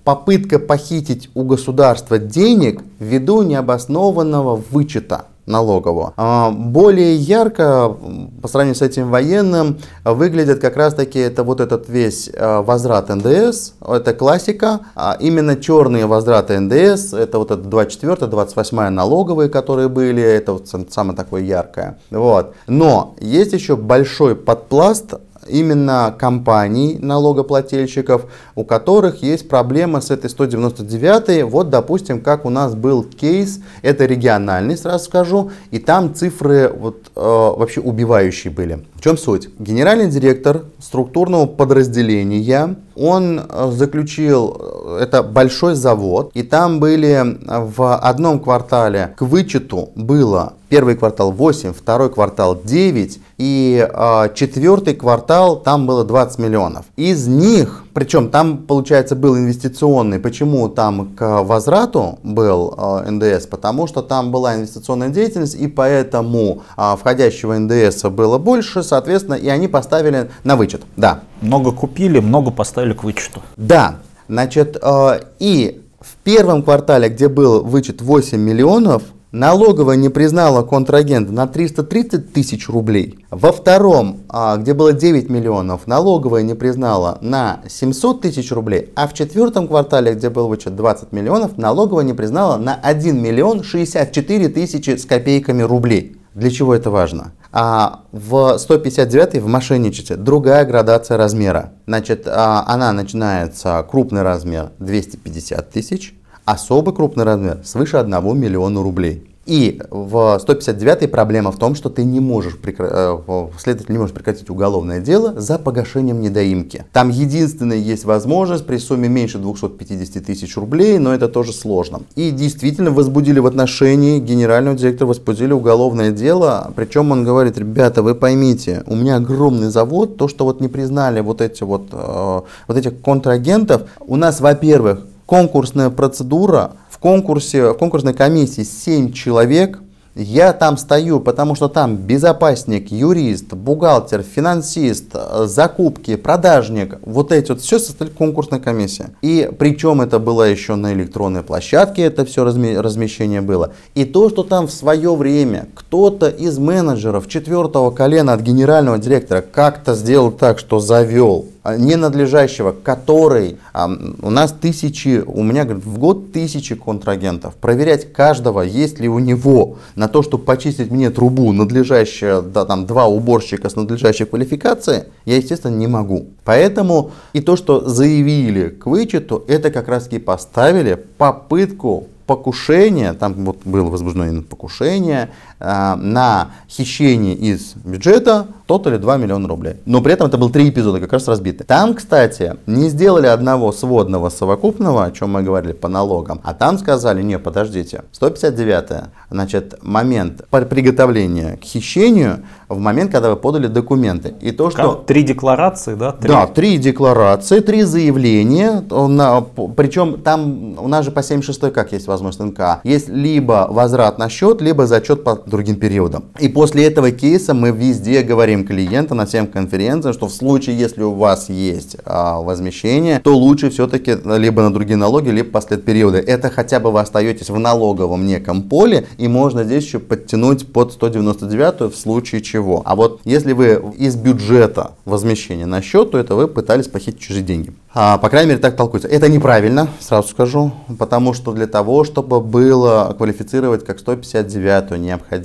[0.05, 6.15] попытка похитить у государства денег ввиду необоснованного вычета налогового.
[6.17, 7.97] А, более ярко
[8.41, 13.09] по сравнению с этим военным выглядит как раз таки это вот этот весь а, возврат
[13.09, 19.89] НДС, это классика, а именно черные возвраты НДС, это вот это 24 28 налоговые, которые
[19.89, 21.99] были, это вот самое такое яркое.
[22.11, 22.55] Вот.
[22.67, 25.15] Но есть еще большой подпласт
[25.51, 31.45] именно компаний, налогоплательщиков, у которых есть проблема с этой 199.
[31.51, 37.11] Вот, допустим, как у нас был кейс, это региональный, сразу скажу, и там цифры вот,
[37.15, 38.85] э, вообще убивающие были.
[38.95, 39.49] В чем суть?
[39.59, 47.97] Генеральный директор структурного подразделения, он э, заключил, э, это большой завод, и там были в
[47.97, 55.57] одном квартале к вычету было первый квартал 8, второй квартал 9, и э, четвертый квартал
[55.57, 56.87] там было 20 миллионов.
[56.97, 60.21] Из них, причем там, получается, был инвестиционный.
[60.21, 63.47] Почему там к возврату был э, НДС?
[63.47, 69.49] Потому что там была инвестиционная деятельность, и поэтому э, входящего НДС было больше, соответственно, и
[69.49, 70.83] они поставили на вычет.
[70.97, 71.21] Да.
[71.41, 73.43] Много купили, много поставили к вычету.
[73.57, 73.97] Да.
[74.29, 79.03] Значит, э, и в первом квартале, где был вычет 8 миллионов,
[79.33, 83.25] Налоговая не признала контрагента на 330 тысяч рублей.
[83.31, 88.91] Во втором, а, где было 9 миллионов, налоговая не признала на 700 тысяч рублей.
[88.97, 93.63] А в четвертом квартале, где был вычет 20 миллионов, налоговая не признала на 1 миллион
[93.63, 96.17] 64 тысячи с копейками рублей.
[96.35, 97.33] Для чего это важно?
[97.53, 101.73] А в 159 в мошенничестве другая градация размера.
[101.87, 106.15] Значит, а, она начинается крупный размер 250 тысяч,
[106.53, 109.31] особо крупный размер свыше 1 миллиона рублей.
[109.47, 113.19] И в 159-й проблема в том, что ты не можешь, прекра...
[113.27, 116.85] Э, следователь не может прекратить уголовное дело за погашением недоимки.
[116.93, 122.03] Там единственная есть возможность при сумме меньше 250 тысяч рублей, но это тоже сложно.
[122.15, 128.15] И действительно возбудили в отношении генерального директора, возбудили уголовное дело, причем он говорит, ребята, вы
[128.15, 132.77] поймите, у меня огромный завод, то, что вот не признали вот эти вот, э, вот
[132.77, 139.81] этих контрагентов, у нас, во-первых, конкурсная процедура, конкурсе, в конкурсной комиссии 7 человек,
[140.17, 145.15] я там стою, потому что там безопасник, юрист, бухгалтер, финансист,
[145.45, 146.99] закупки, продажник.
[147.03, 149.11] Вот эти вот все составили конкурсная комиссия.
[149.23, 153.73] И причем это было еще на электронной площадке, это все размещение было.
[153.95, 159.43] И то, что там в свое время кто-то из менеджеров четвертого колена от генерального директора
[159.43, 163.91] как-то сделал так, что завел ненадлежащего, который а,
[164.23, 167.55] у нас тысячи, у меня говорит, в год тысячи контрагентов.
[167.57, 172.87] Проверять каждого, есть ли у него на то, чтобы почистить мне трубу надлежащая, да, там
[172.87, 176.29] два уборщика с надлежащей квалификацией, я, естественно, не могу.
[176.45, 183.35] Поэтому и то, что заявили к вычету, это как раз таки поставили попытку покушения, там
[183.45, 185.31] вот было возбуждено покушение,
[185.61, 189.75] на хищение из бюджета тот или 2 миллиона рублей.
[189.85, 191.65] Но при этом это было три эпизода, как раз разбиты.
[191.65, 196.79] Там, кстати, не сделали одного сводного совокупного, о чем мы говорили по налогам, а там
[196.79, 204.35] сказали, не, подождите, 159 значит, момент приготовления к хищению в момент, когда вы подали документы.
[204.41, 204.93] И то, что...
[204.93, 205.07] Как?
[205.07, 206.13] Три декларации, да?
[206.13, 206.29] Три...
[206.29, 212.07] Да, три декларации, три заявления, на, причем там у нас же по 76 как есть
[212.07, 216.25] возможность НК, есть либо возврат на счет, либо зачет по другим периодам.
[216.39, 221.03] И после этого кейса мы везде говорим, клиентам на всем конференциям, что в случае, если
[221.03, 226.19] у вас есть а, возмещение, то лучше все-таки либо на другие налоги, либо послед периода.
[226.19, 230.93] Это хотя бы вы остаетесь в налоговом неком поле, и можно здесь еще подтянуть под
[230.93, 232.83] 199 в случае чего.
[232.85, 237.45] А вот если вы из бюджета возмещения на счет, то это вы пытались похитить чужие
[237.45, 237.73] деньги.
[237.93, 239.09] А, по крайней мере, так толкуется.
[239.09, 245.40] Это неправильно, сразу скажу, потому что для того, чтобы было квалифицировать как 159, необходимо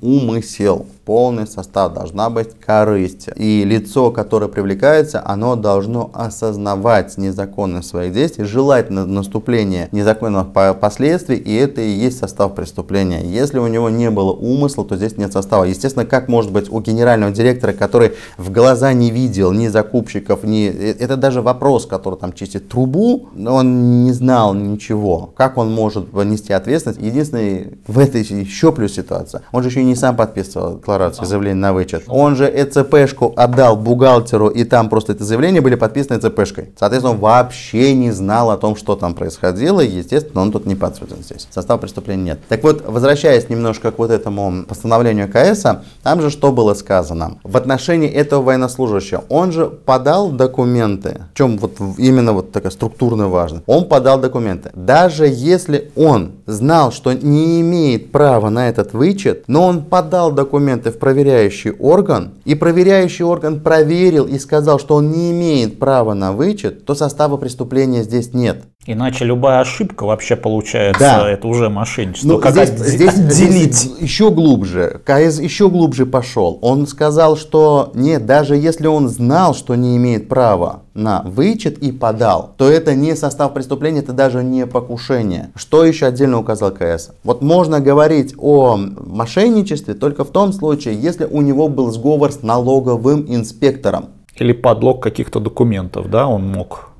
[0.00, 3.28] умысел полный состав, должна быть корысть.
[3.36, 10.48] И лицо, которое привлекается, оно должно осознавать незаконность своих действий, желать наступления незаконных
[10.80, 13.22] последствий, и это и есть состав преступления.
[13.24, 15.64] Если у него не было умысла, то здесь нет состава.
[15.64, 20.66] Естественно, как может быть у генерального директора, который в глаза не видел ни закупщиков, ни...
[20.66, 25.32] Э, это даже вопрос, который там чистит трубу, он не знал ничего.
[25.36, 27.00] Как он может нести ответственность?
[27.00, 29.42] Единственное, в этой еще плюс ситуация.
[29.52, 32.04] Он же еще и не сам подписывал декларацию, заявление на вычет.
[32.08, 36.70] Он же ЭЦПшку отдал бухгалтеру, и там просто это заявление были подписаны ЭЦПшкой.
[36.78, 41.18] Соответственно, он вообще не знал о том, что там происходило, естественно, он тут не подсуден
[41.22, 41.46] здесь.
[41.50, 42.38] Состав преступления нет.
[42.48, 45.64] Так вот, возвращаясь немножко к вот этому постановлению КС,
[46.02, 47.38] там же что было сказано?
[47.42, 53.26] В отношении этого военнослужащего, он же подал документы, в чем вот именно вот такая структурная
[53.26, 53.64] важность.
[53.66, 54.70] Он подал документы.
[54.74, 60.85] Даже если он знал, что не имеет права на этот вычет, но он подал документы
[60.90, 66.32] в проверяющий орган, и проверяющий орган проверил и сказал, что он не имеет права на
[66.32, 68.64] вычет, то состава преступления здесь нет.
[68.86, 71.28] Иначе любая ошибка вообще получается, да.
[71.28, 72.28] это уже мошенничество.
[72.28, 76.58] Ну, как здесь, здесь, здесь еще глубже, КС еще глубже пошел.
[76.62, 81.92] Он сказал, что нет, даже если он знал, что не имеет права на вычет и
[81.92, 85.50] подал, то это не состав преступления, это даже не покушение.
[85.54, 87.10] Что еще отдельно указал КС?
[87.22, 92.42] Вот можно говорить о мошенничестве только в том случае, если у него был сговор с
[92.42, 94.06] налоговым инспектором.
[94.34, 96.90] Или подлог каких-то документов, да, он мог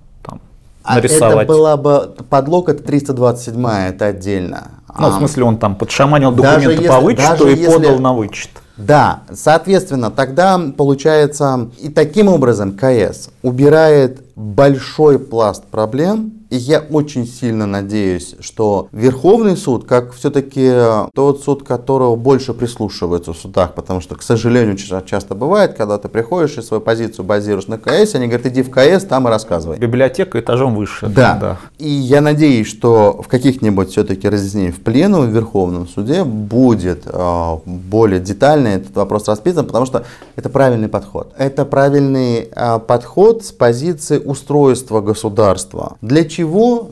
[0.87, 1.45] а нарисовать.
[1.45, 4.69] Это была бы подлог, это 327 это отдельно.
[4.99, 8.51] Ну, в смысле, он там подшаманил документы если, по вычету и если, подал на вычет.
[8.77, 17.27] Да, соответственно, тогда получается, и таким образом КС убирает большой пласт проблем, и я очень
[17.27, 20.73] сильно надеюсь, что Верховный суд, как все-таки
[21.15, 26.09] тот суд, которого больше прислушивается в судах, потому что, к сожалению, часто бывает, когда ты
[26.09, 29.79] приходишь и свою позицию базируешь на КС, они говорят, иди в КС, там и рассказывай.
[29.79, 31.07] Библиотека этажом выше.
[31.09, 31.39] Да.
[31.41, 31.59] да.
[31.79, 37.57] И я надеюсь, что в каких-нибудь все-таки разъяснениях в плену в Верховном суде будет э,
[37.65, 40.05] более детально этот вопрос расписан, потому что
[40.37, 41.33] это правильный подход.
[41.37, 45.97] Это правильный э, подход с позиции устройство государства.
[46.01, 46.36] Для чего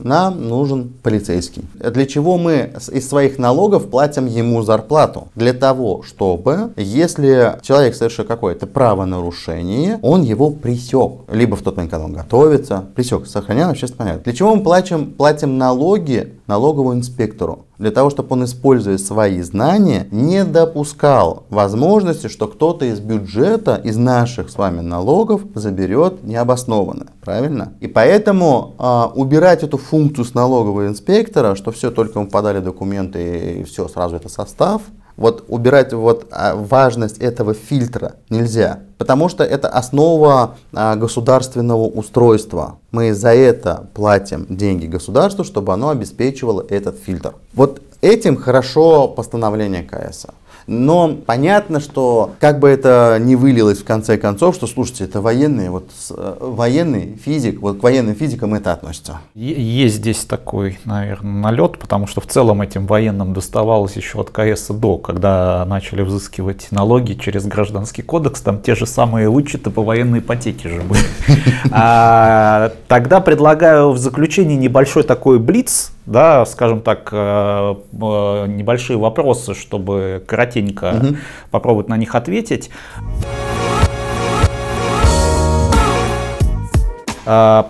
[0.03, 1.63] нам нужен полицейский?
[1.79, 5.29] Для чего мы из своих налогов платим ему зарплату?
[5.35, 11.21] Для того, чтобы, если человек совершил какое-то правонарушение, он его пресек.
[11.31, 14.23] Либо в тот момент, когда он готовится, пресек, сохранял общественный порядок.
[14.23, 17.64] Для чего мы платим, платим налоги налоговому инспектору?
[17.77, 23.97] Для того, чтобы он, используя свои знания, не допускал возможности, что кто-то из бюджета, из
[23.97, 27.07] наших с вами налогов заберет необоснованно.
[27.21, 27.73] Правильно?
[27.81, 33.59] И поэтому э, убирать эту функцию с налогового инспектора, что все, только мы подали документы
[33.59, 34.81] и все, сразу это состав,
[35.17, 42.77] вот убирать вот а, важность этого фильтра нельзя, потому что это основа а, государственного устройства.
[42.91, 47.33] Мы за это платим деньги государству, чтобы оно обеспечивало этот фильтр.
[47.53, 50.27] Вот этим хорошо постановление КС.
[50.67, 55.69] Но понятно, что как бы это не вылилось в конце концов, что, слушайте, это военные,
[55.69, 59.19] вот э, военный физик, вот к военным физикам это относится.
[59.35, 64.67] Есть здесь такой, наверное, налет, потому что в целом этим военным доставалось еще от КС
[64.69, 70.19] до, когда начали взыскивать налоги через гражданский кодекс, там те же самые вычеты по военной
[70.19, 71.01] ипотеке же были.
[71.71, 79.53] А, тогда предлагаю в заключении небольшой такой блиц, да, скажем так, э, э, небольшие вопросы,
[79.53, 81.17] чтобы коротенько угу.
[81.51, 82.69] попробовать на них ответить.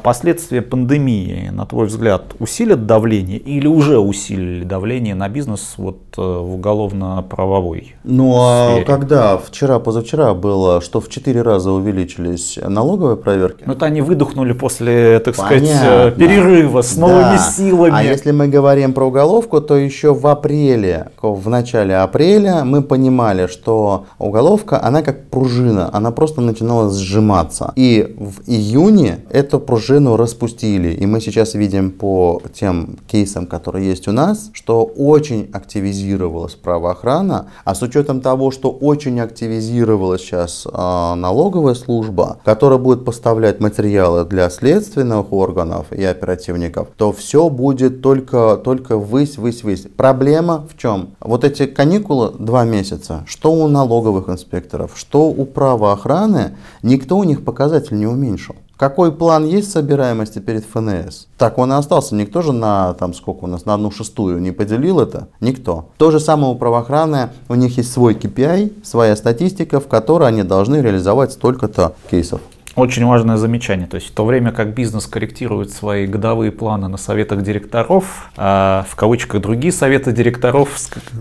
[0.03, 6.21] Последствия пандемии, на твой взгляд, усилят давление или уже усилили давление на бизнес вот э,
[6.21, 13.63] в уголовно-правовой Ну а когда вчера, позавчера было, что в четыре раза увеличились налоговые проверки?
[13.65, 15.67] Ну это они выдохнули после, так Понятно.
[15.67, 17.37] сказать, э, перерыва с новыми да.
[17.37, 17.93] силами.
[17.95, 23.47] А если мы говорим про уголовку, то еще в апреле, в начале апреля мы понимали,
[23.47, 27.73] что уголовка, она как пружина, она просто начинала сжиматься.
[27.75, 30.89] И в июне это эту пружину распустили.
[30.89, 37.47] И мы сейчас видим по тем кейсам, которые есть у нас, что очень активизировалась правоохрана.
[37.63, 44.25] А с учетом того, что очень активизировалась сейчас э, налоговая служба, которая будет поставлять материалы
[44.25, 49.87] для следственных органов и оперативников, то все будет только, только высь, высь, высь.
[49.95, 51.09] Проблема в чем?
[51.19, 57.45] Вот эти каникулы два месяца, что у налоговых инспекторов, что у правоохраны, никто у них
[57.45, 58.55] показатель не уменьшил.
[58.78, 61.28] Какой план есть собираемости перед ФНС?
[61.38, 62.13] Так он и остался.
[62.13, 65.30] Никто же на, там сколько у нас, на одну шестую не поделил это?
[65.39, 65.89] Никто.
[65.97, 70.43] То же самое у правоохраны, у них есть свой KPI, своя статистика, в которой они
[70.43, 72.41] должны реализовать столько-то кейсов.
[72.76, 73.88] Очень важное замечание.
[73.88, 78.86] То есть в то время как бизнес корректирует свои годовые планы на советах директоров, а
[78.89, 80.69] в кавычках другие советы директоров,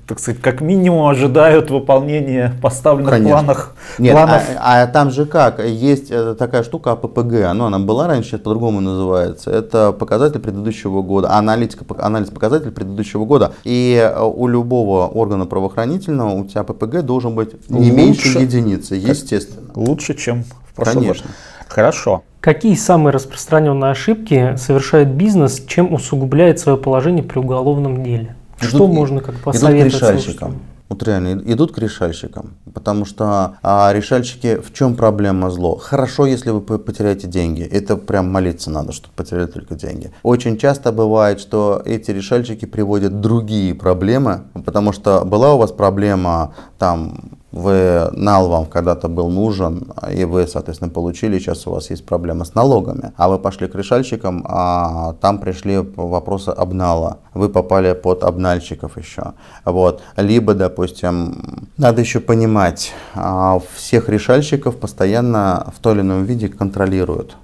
[0.09, 3.39] так сказать, как минимум ожидают выполнения поставленных Конечно.
[3.39, 3.77] планах.
[3.99, 4.43] Нет, планов.
[4.59, 5.65] А, а там же как?
[5.65, 9.53] Есть э, такая штука АППГ, ну, она была раньше, сейчас по-другому называется.
[9.53, 13.53] Это показатель предыдущего года, аналитика, анализ показателей предыдущего года.
[13.63, 18.97] И э, у любого органа правоохранительного у тебя АППГ должен быть не Лучше, меньше единицы,
[18.97, 19.71] естественно.
[19.77, 20.45] Лучше, чем
[20.77, 21.31] Конечно.
[21.69, 22.23] Хорошо.
[22.41, 28.37] Какие самые распространенные ошибки совершает бизнес, чем усугубляет свое положение при уголовном деле?
[28.59, 30.61] Идут, Что можно как посоветовать идут к решальщикам.
[30.91, 35.77] Вот реально идут к решальщикам, потому что а, решальщики, в чем проблема зло?
[35.77, 40.13] Хорошо, если вы потеряете деньги, это прям молиться надо, чтобы потеряли только деньги.
[40.23, 46.55] Очень часто бывает, что эти решальщики приводят другие проблемы, потому что была у вас проблема
[46.79, 52.05] там вы нал вам когда-то был нужен, и вы, соответственно, получили, сейчас у вас есть
[52.05, 57.93] проблема с налогами, а вы пошли к решальщикам, а там пришли вопросы обнала, вы попали
[57.93, 59.35] под обнальщиков еще.
[59.65, 60.03] Вот.
[60.17, 67.37] Либо, допустим, надо еще понимать, а, всех решальщиков постоянно в том или ином виде контролируют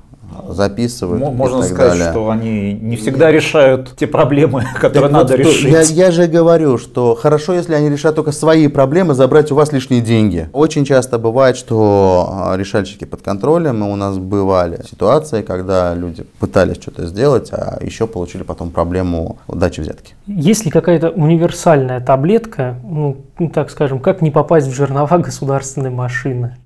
[0.49, 1.35] записывают.
[1.35, 2.11] Можно сказать, далее.
[2.11, 5.71] что они не всегда решают те проблемы, которые так надо вот, решить.
[5.71, 9.73] Я, я же говорю, что хорошо, если они решают только свои проблемы, забрать у вас
[9.73, 10.49] лишние деньги.
[10.53, 16.25] Очень часто бывает, что а, решальщики под контролем, и у нас бывали ситуации, когда люди
[16.39, 20.15] пытались что-то сделать, а еще получили потом проблему дачи взятки.
[20.27, 23.17] Есть ли какая-то универсальная таблетка, ну,
[23.53, 26.57] так скажем, как не попасть в жернова государственной машины?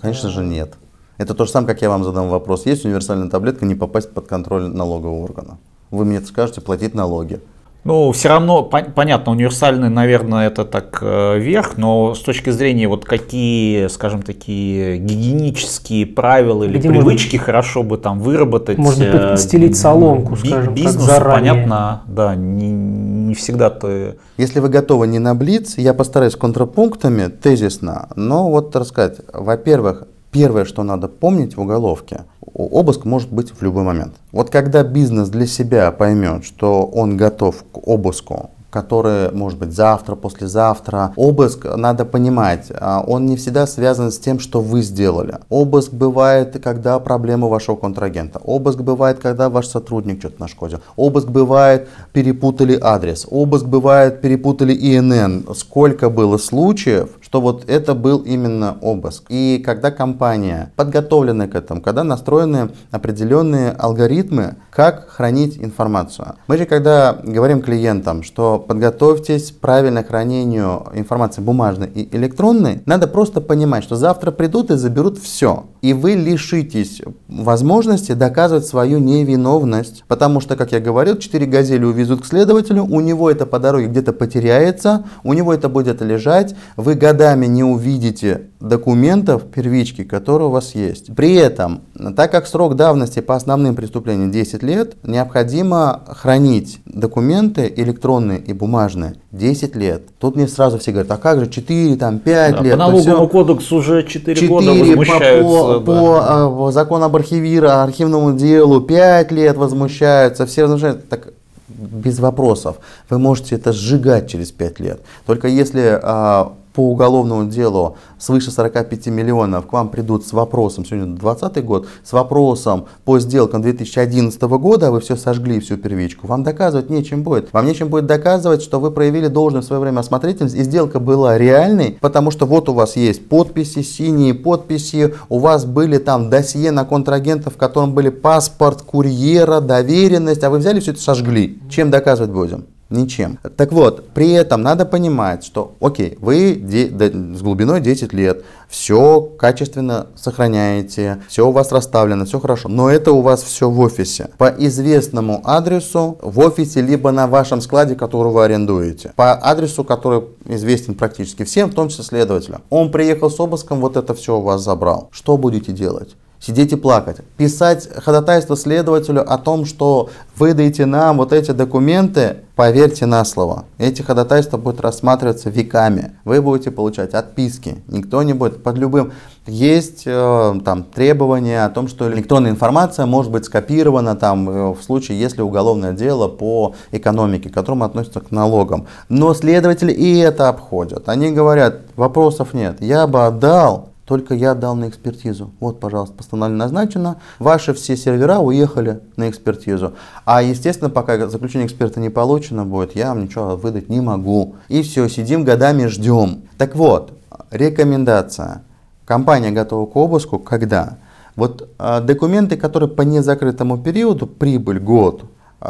[0.00, 0.74] Конечно же нет.
[1.18, 2.64] Это то же самое, как я вам задам вопрос.
[2.66, 5.58] Есть универсальная таблетка не попасть под контроль налогового органа?
[5.90, 7.40] Вы мне скажете платить налоги.
[7.84, 12.86] Ну, все равно, пон- понятно, универсальный, наверное, это так э, верх, но с точки зрения
[12.88, 18.78] вот какие, скажем, такие гигиенические правила или Где привычки можно, хорошо бы там выработать.
[18.78, 21.52] Можно э, подстелить соломку, би- скажем, бизнесу, так заранее.
[21.52, 24.16] понятно, да, не, не всегда ты...
[24.36, 29.20] Если вы готовы не на блиц, я постараюсь контрапунктами, тезисно, но вот рассказать.
[29.32, 32.24] Во-первых, Первое, что надо помнить в уголовке,
[32.54, 34.14] обыск может быть в любой момент.
[34.32, 40.14] Вот когда бизнес для себя поймет, что он готов к обыску который может быть завтра,
[40.14, 41.12] послезавтра.
[41.16, 45.38] Обыск, надо понимать, а, он не всегда связан с тем, что вы сделали.
[45.48, 48.38] Обыск бывает, когда проблема вашего контрагента.
[48.44, 50.78] Обыск бывает, когда ваш сотрудник что-то нашкодил.
[50.96, 53.26] Обыск бывает, перепутали адрес.
[53.28, 55.54] Обыск бывает, перепутали ИНН.
[55.54, 59.24] Сколько было случаев, что вот это был именно обыск.
[59.28, 66.36] И когда компания подготовлена к этому, когда настроены определенные алгоритмы, как хранить информацию.
[66.46, 73.08] Мы же когда говорим клиентам, что подготовьтесь правильно к хранению информации бумажной и электронной, надо
[73.08, 75.64] просто понимать, что завтра придут и заберут все.
[75.80, 80.04] И вы лишитесь возможности доказывать свою невиновность.
[80.06, 83.86] Потому что, как я говорил, 4 газели увезут к следователю, у него это по дороге
[83.86, 90.50] где-то потеряется, у него это будет лежать, вы годами не увидите документов первички, которые у
[90.50, 91.14] вас есть.
[91.14, 91.80] При этом,
[92.16, 99.16] так как срок давности по основным преступлениям 10 лет, необходимо хранить документы электронные и бумажные
[99.32, 100.04] 10 лет.
[100.18, 102.72] Тут мне сразу все говорят, а как же 4, там 5 да, лет?
[102.72, 103.28] По налоговому все...
[103.28, 105.44] кодексу уже 4, 4 года возмущаются.
[105.44, 106.48] По, по, да.
[106.48, 111.06] по закону об архивира, архивному делу 5 лет возмущаются, все возмущаются.
[111.06, 111.28] Так
[111.68, 112.76] без вопросов.
[113.10, 115.00] Вы можете это сжигать через 5 лет.
[115.26, 121.06] Только если а, по уголовному делу свыше 45 миллионов к вам придут с вопросом, сегодня
[121.06, 126.88] 2020 год, с вопросом по сделкам 2011 года, вы все сожгли, всю первичку, вам доказывать
[126.88, 127.52] нечем будет.
[127.52, 131.36] Вам нечем будет доказывать, что вы проявили должное в свое время осмотрительность, и сделка была
[131.36, 136.70] реальной, потому что вот у вас есть подписи, синие подписи, у вас были там досье
[136.70, 141.60] на контрагентов, в котором были паспорт курьера, доверенность, а вы взяли все это сожгли.
[141.68, 142.66] Чем доказывать будем?
[142.90, 143.38] Ничем.
[143.56, 149.20] Так вот, при этом надо понимать, что, окей, вы де, с глубиной 10 лет, все
[149.38, 154.30] качественно сохраняете, все у вас расставлено, все хорошо, но это у вас все в офисе.
[154.38, 159.12] По известному адресу в офисе, либо на вашем складе, который вы арендуете.
[159.16, 162.62] По адресу, который известен практически всем, в том числе следователям.
[162.70, 165.10] Он приехал с обыском, вот это все у вас забрал.
[165.12, 166.16] Что будете делать?
[166.40, 173.06] Сидеть и плакать, писать ходатайство следователю о том, что выдайте нам вот эти документы, поверьте
[173.06, 178.78] на слово, эти ходатайства будут рассматриваться веками, вы будете получать отписки, никто не будет под
[178.78, 179.12] любым.
[179.46, 184.82] Есть э, там требования о том, что электронная информация может быть скопирована там э, в
[184.82, 188.86] случае, если уголовное дело по экономике, к которому относится к налогам.
[189.08, 191.08] Но следователи и это обходят.
[191.08, 195.52] Они говорят, вопросов нет, я бы отдал только я дал на экспертизу.
[195.60, 197.20] Вот, пожалуйста, постановление назначено.
[197.38, 199.92] Ваши все сервера уехали на экспертизу.
[200.24, 204.56] А, естественно, пока заключение эксперта не получено будет, я вам ничего выдать не могу.
[204.68, 206.44] И все, сидим годами, ждем.
[206.56, 207.12] Так вот,
[207.50, 208.62] рекомендация.
[209.04, 210.96] Компания готова к обыску, когда?
[211.36, 215.24] Вот э, документы, которые по незакрытому периоду, прибыль год,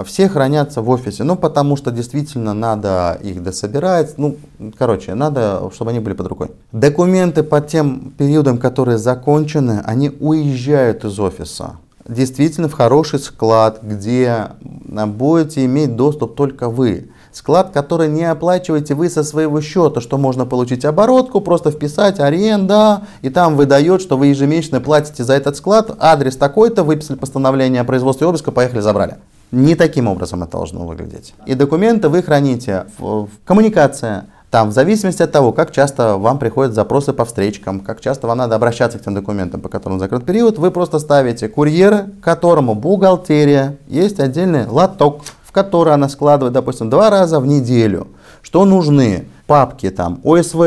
[0.05, 4.37] все хранятся в офисе, ну потому что действительно надо их дособирать, ну
[4.77, 6.51] короче, надо, чтобы они были под рукой.
[6.73, 11.77] Документы по тем периодам, которые закончены, они уезжают из офиса.
[12.07, 17.11] Действительно в хороший склад, где будете иметь доступ только вы.
[17.33, 23.03] Склад, который не оплачиваете вы со своего счета, что можно получить оборотку, просто вписать аренда,
[23.21, 27.85] и там выдает, что вы ежемесячно платите за этот склад, адрес такой-то, выписали постановление о
[27.85, 29.19] производстве обыска, поехали, забрали.
[29.51, 31.35] Не таким образом это должно выглядеть.
[31.47, 36.39] И документы вы храните в, в коммуникация, там, в зависимости от того, как часто вам
[36.39, 40.25] приходят запросы по встречкам, как часто вам надо обращаться к тем документам, по которым закрыт
[40.25, 46.89] период, вы просто ставите курьера, которому бухгалтерия, есть отдельный лоток, в который она складывает, допустим,
[46.91, 48.09] два раза в неделю.
[48.43, 49.27] Что нужны?
[49.49, 50.61] папки там ОСВ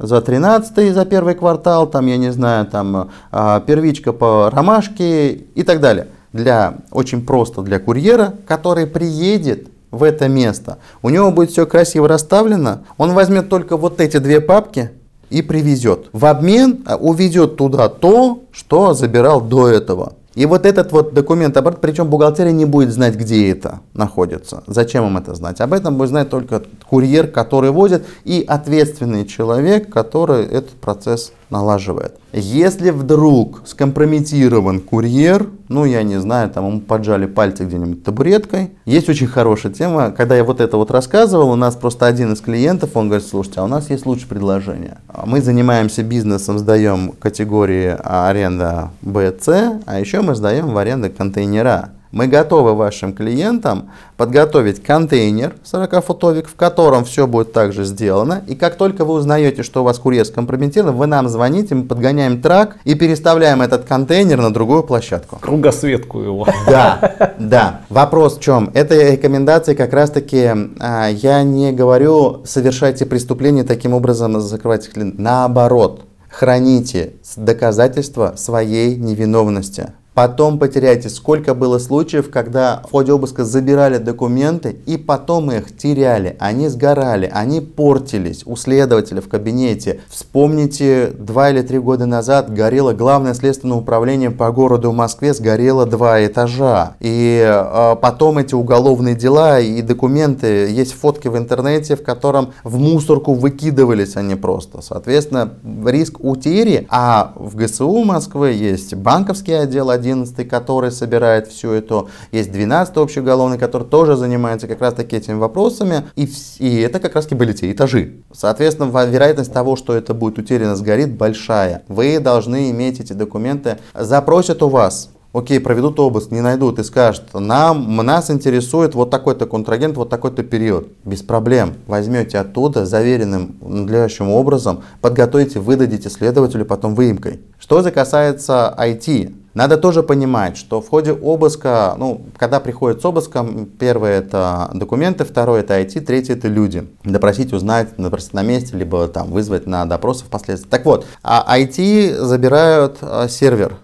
[0.00, 5.62] за 13 за первый квартал, там, я не знаю, там, а, первичка по ромашке и
[5.62, 10.78] так далее для, очень просто для курьера, который приедет в это место.
[11.00, 12.80] У него будет все красиво расставлено.
[12.98, 14.90] Он возьмет только вот эти две папки
[15.30, 16.08] и привезет.
[16.12, 20.14] В обмен а, увезет туда то, что забирал до этого.
[20.34, 24.64] И вот этот вот документ оборот, причем бухгалтерия не будет знать, где это находится.
[24.66, 25.60] Зачем им это знать?
[25.60, 32.16] Об этом будет знать только курьер, который возит, и ответственный человек, который этот процесс налаживает.
[32.32, 38.72] Если вдруг скомпрометирован курьер, ну я не знаю, там ему поджали пальцы где-нибудь табуреткой.
[38.84, 42.40] Есть очень хорошая тема, когда я вот это вот рассказывал, у нас просто один из
[42.40, 44.98] клиентов, он говорит, слушайте, а у нас есть лучшее предложение.
[45.24, 51.90] Мы занимаемся бизнесом, сдаем категории аренда Б, С, а еще мы сдаем в аренду контейнера
[52.14, 58.44] Мы готовы вашим клиентам подготовить контейнер 40-футовик, в котором все будет также сделано.
[58.46, 62.40] И как только вы узнаете, что у вас курьер скомпрометирован, вы нам звоните, мы подгоняем
[62.40, 65.40] трак и переставляем этот контейнер на другую площадку.
[65.40, 66.46] Кругосветку его.
[66.66, 67.80] Да, да.
[67.88, 68.70] Вопрос в чем?
[68.74, 75.18] Это рекомендации как раз-таки, а, я не говорю, совершайте преступление таким образом, закрывайте клиент.
[75.18, 79.92] Наоборот, храните доказательства своей невиновности.
[80.14, 81.08] Потом потеряете.
[81.08, 86.36] Сколько было случаев, когда в ходе обыска забирали документы и потом их теряли.
[86.38, 90.00] Они сгорали, они портились у следователя в кабинете.
[90.08, 96.24] Вспомните, два или три года назад горело главное следственное управление по городу Москве, сгорело два
[96.24, 96.94] этажа.
[97.00, 102.78] И э, потом эти уголовные дела и документы, есть фотки в интернете, в котором в
[102.78, 104.80] мусорку выкидывались они просто.
[104.80, 112.08] Соответственно, риск утери, а в ГСУ Москвы есть банковский отдел, 11 который собирает всю эту,
[112.32, 116.28] есть 12 общеуголовный, который тоже занимается как раз таки этими вопросами, и,
[116.58, 118.20] и это как раз таки были те этажи.
[118.32, 121.82] Соответственно, вероятность того, что это будет утеряно, сгорит, большая.
[121.88, 127.24] Вы должны иметь эти документы, запросят у вас, окей, проведут обыск, не найдут и скажут,
[127.34, 130.88] нам, нас интересует вот такой-то контрагент, вот такой-то период.
[131.04, 131.74] Без проблем.
[131.86, 137.40] Возьмете оттуда заверенным надлежащим образом, подготовите, выдадите следователю потом выемкой.
[137.58, 143.04] Что же касается IT, надо тоже понимать, что в ходе обыска, ну, когда приходят с
[143.04, 146.88] обыском, первое это документы, второе это IT, третье это люди.
[147.04, 150.68] Допросить, узнать, допросить на месте, либо там вызвать на допросы впоследствии.
[150.68, 153.76] Так вот, а IT забирают а, сервер.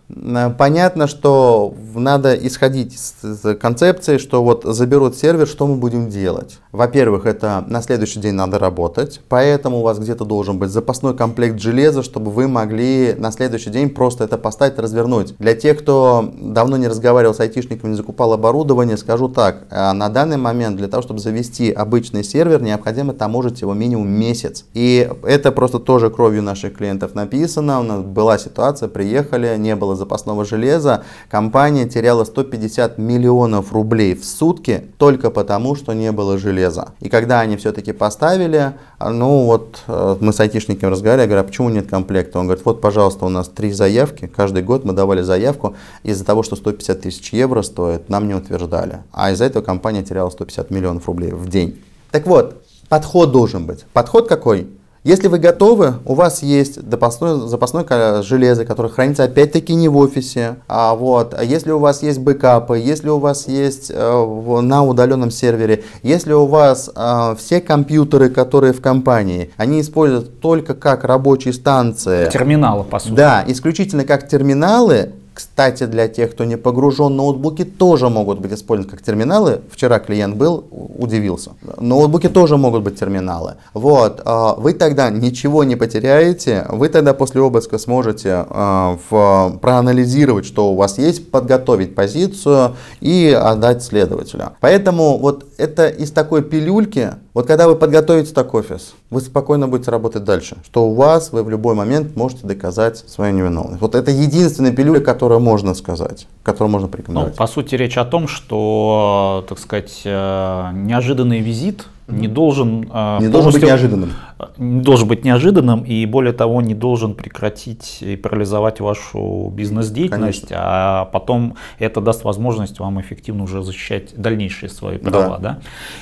[0.59, 6.59] Понятно, что надо исходить из концепции, что вот заберут сервер, что мы будем делать?
[6.73, 11.61] Во-первых, это на следующий день надо работать, поэтому у вас где-то должен быть запасной комплект
[11.61, 15.37] железа, чтобы вы могли на следующий день просто это поставить, развернуть.
[15.39, 20.09] Для тех, кто давно не разговаривал с айтишниками, не закупал оборудование, скажу так, э, на
[20.09, 24.65] данный момент для того, чтобы завести обычный сервер, необходимо таможить его минимум месяц.
[24.75, 27.81] И это просто тоже кровью наших клиентов написано.
[27.81, 34.25] У нас была ситуация, приехали, не было запасного железа, компания теряла 150 миллионов рублей в
[34.25, 36.93] сутки только потому, что не было железа.
[37.01, 41.49] И когда они все-таки поставили, ну вот э, мы с айтишниками разговаривали, я говорю, а
[41.49, 42.39] почему нет комплекта?
[42.39, 46.25] Он говорит, вот, пожалуйста, у нас три заявки, каждый год мы давали заявки, заявку, из-за
[46.25, 49.01] того, что 150 тысяч евро стоит, нам не утверждали.
[49.13, 51.81] А из-за этого компания теряла 150 миллионов рублей в день.
[52.11, 53.85] Так вот, подход должен быть.
[53.93, 54.67] Подход какой?
[55.03, 60.57] Если вы готовы, у вас есть запасное, запасное железо, которое хранится опять-таки не в офисе.
[60.69, 65.31] А вот, а если у вас есть бэкапы, если у вас есть э, на удаленном
[65.31, 71.55] сервере, если у вас э, все компьютеры, которые в компании, они используют только как рабочие
[71.55, 72.29] станции.
[72.29, 73.15] Терминалы, по сути.
[73.15, 78.91] Да, исключительно как терминалы, кстати, для тех, кто не погружен, ноутбуки тоже могут быть использованы
[78.91, 79.63] как терминалы.
[79.71, 81.53] Вчера клиент был, удивился.
[81.79, 83.55] Ноутбуки тоже могут быть терминалы.
[83.73, 90.45] Вот, а, вы тогда ничего не потеряете, вы тогда после обыска сможете а, в, проанализировать,
[90.45, 94.51] что у вас есть, подготовить позицию и отдать следователю.
[94.61, 99.91] Поэтому вот это из такой пилюльки, вот когда вы подготовите так офис, вы спокойно будете
[99.91, 103.81] работать дальше, что у вас вы в любой момент можете доказать свою невиновность.
[103.81, 107.35] Вот это единственная пилюля, которую можно сказать, которую можно порекомендовать.
[107.35, 112.89] Ну, по сути, речь о том, что, так сказать, э, неожиданный визит не должен...
[112.93, 114.13] Э, не должен быть неожиданным.
[114.57, 120.57] Не должен быть неожиданным и, более того, не должен прекратить и парализовать вашу бизнес-деятельность, Конечно.
[120.67, 125.39] а потом это даст возможность вам эффективно уже защищать дальнейшие свои права.
[125.39, 125.51] Да.
[125.51, 125.59] Да?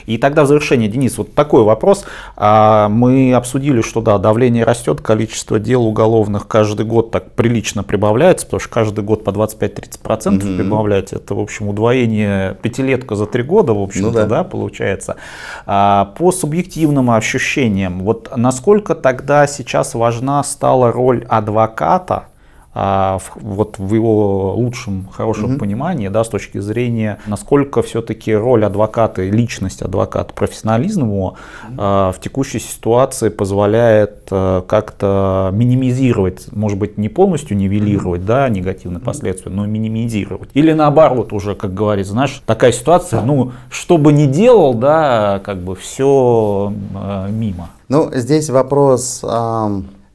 [0.07, 2.05] И тогда в завершение, Денис, вот такой вопрос.
[2.37, 8.47] А, мы обсудили, что да, давление растет, количество дел уголовных каждый год так прилично прибавляется,
[8.47, 10.57] потому что каждый год по 25-30% угу.
[10.57, 11.17] прибавляется.
[11.17, 14.27] Это, в общем, удвоение пятилетка за три года, в общем-то, ну, да.
[14.27, 15.17] да, получается.
[15.67, 22.25] А, по субъективным ощущениям, вот насколько тогда сейчас важна стала роль адвоката
[22.75, 25.59] а, вот в его лучшем, хорошем угу.
[25.59, 31.35] понимании, да, с точки зрения, насколько все-таки роль адвоката и личность адвоката, профессионализм его
[31.77, 39.01] а, в текущей ситуации позволяет а, как-то минимизировать, может быть, не полностью нивелировать, да, негативные
[39.01, 40.51] последствия, но минимизировать.
[40.53, 45.59] Или наоборот, уже, как говорится, знаешь, такая ситуация, ну, что бы ни делал, да, как
[45.59, 46.73] бы все
[47.31, 47.71] мимо.
[47.89, 49.25] Ну, здесь вопрос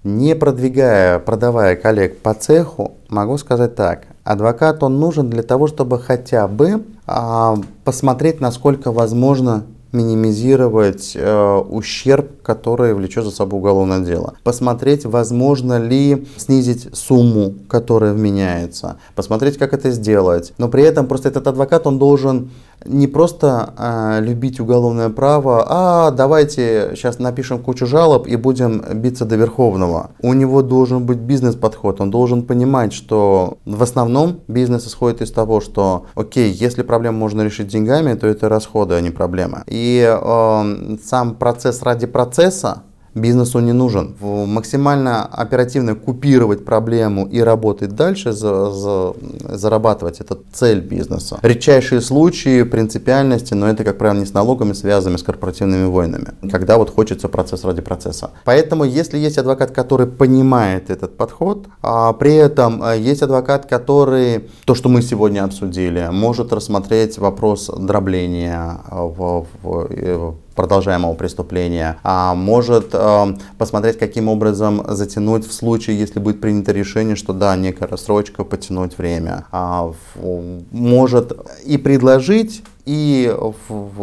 [0.04, 4.08] не продвигая, продавая коллег по цеху, могу сказать так.
[4.24, 12.42] Адвокат, он нужен для того, чтобы хотя бы а, посмотреть, насколько возможно минимизировать э, ущерб,
[12.42, 14.34] который влечет за собой уголовное дело.
[14.44, 18.98] Посмотреть, возможно ли снизить сумму, которая вменяется.
[19.14, 20.54] Посмотреть, как это сделать.
[20.58, 22.50] Но при этом просто этот адвокат, он должен
[22.86, 29.26] не просто э, любить уголовное право, а давайте сейчас напишем кучу жалоб и будем биться
[29.26, 30.12] до Верховного.
[30.22, 35.62] У него должен быть бизнес-подход, он должен понимать, что в основном бизнес исходит из того,
[35.62, 39.64] что, окей, если проблему можно решить деньгами, то это расходы, а не проблемы.
[39.68, 42.84] И э, сам процесс ради процесса,
[43.16, 44.16] бизнесу не нужен.
[44.22, 49.14] Максимально оперативно купировать проблему и работать дальше, за, за,
[49.50, 51.40] зарабатывать, это цель бизнеса.
[51.42, 56.78] Редчайшие случаи принципиальности, но это, как правило, не с налогами связаны, с корпоративными войнами, когда
[56.78, 58.32] вот хочется процесс ради процесса.
[58.46, 64.50] Поэтому, если есть адвокат, который понимает этот подход, а при этом а, есть адвокат, который,
[64.66, 72.36] то, что мы сегодня обсудили, может рассмотреть вопрос дробления в, в, в продолжаемого преступления, а
[72.36, 77.88] может э, посмотреть, каким образом затянуть в случае, если будет принято решение, что да, некая
[77.88, 79.46] рассрочка, потянуть время.
[79.52, 81.34] А, в, может
[81.66, 83.34] и предложить и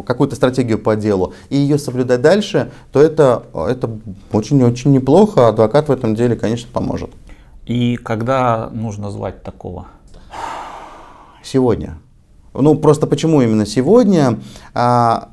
[0.06, 3.90] какую-то стратегию по делу, и ее соблюдать дальше, то это, это
[4.32, 5.48] очень-очень неплохо.
[5.48, 7.10] Адвокат в этом деле, конечно, поможет.
[7.66, 9.86] И когда нужно звать такого?
[11.43, 11.98] Сегодня.
[12.52, 14.40] Ну, просто почему именно сегодня?
[14.74, 15.28] А,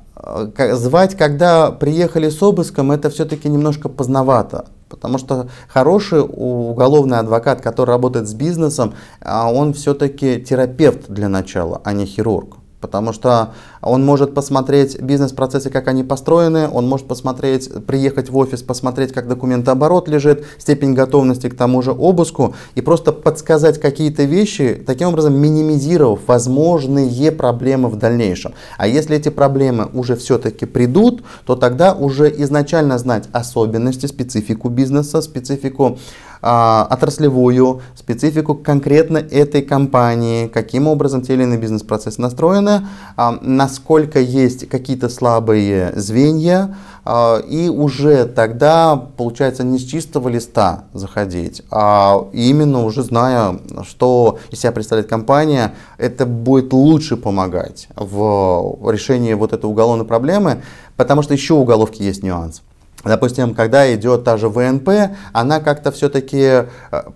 [0.74, 4.66] звать, когда приехали с обыском, это все-таки немножко поздновато.
[4.90, 11.82] Потому что хороший уголовный адвокат, который работает с бизнесом, а он все-таки терапевт для начала,
[11.84, 12.58] а не хирург.
[12.80, 18.62] Потому что он может посмотреть бизнес-процессы, как они построены, он может посмотреть, приехать в офис,
[18.62, 24.82] посмотреть, как документооборот лежит, степень готовности к тому же обыску и просто подсказать какие-то вещи,
[24.86, 28.54] таким образом минимизировав возможные проблемы в дальнейшем.
[28.78, 35.22] А если эти проблемы уже все-таки придут, то тогда уже изначально знать особенности, специфику бизнеса,
[35.24, 35.98] специфику
[36.42, 44.70] отраслевую специфику конкретно этой компании, каким образом те или иные бизнес-процессы настроены, а, насколько есть
[44.70, 52.84] какие-то слабые звенья, а, и уже тогда, получается, не с чистого листа заходить, а именно
[52.84, 59.66] уже зная, что из себя представляет компания, это будет лучше помогать в решении вот этой
[59.66, 60.62] уголовной проблемы,
[60.96, 62.62] потому что еще уголовки есть нюанс.
[63.08, 64.90] Допустим, когда идет та же ВНП,
[65.34, 66.66] она как-то все-таки э,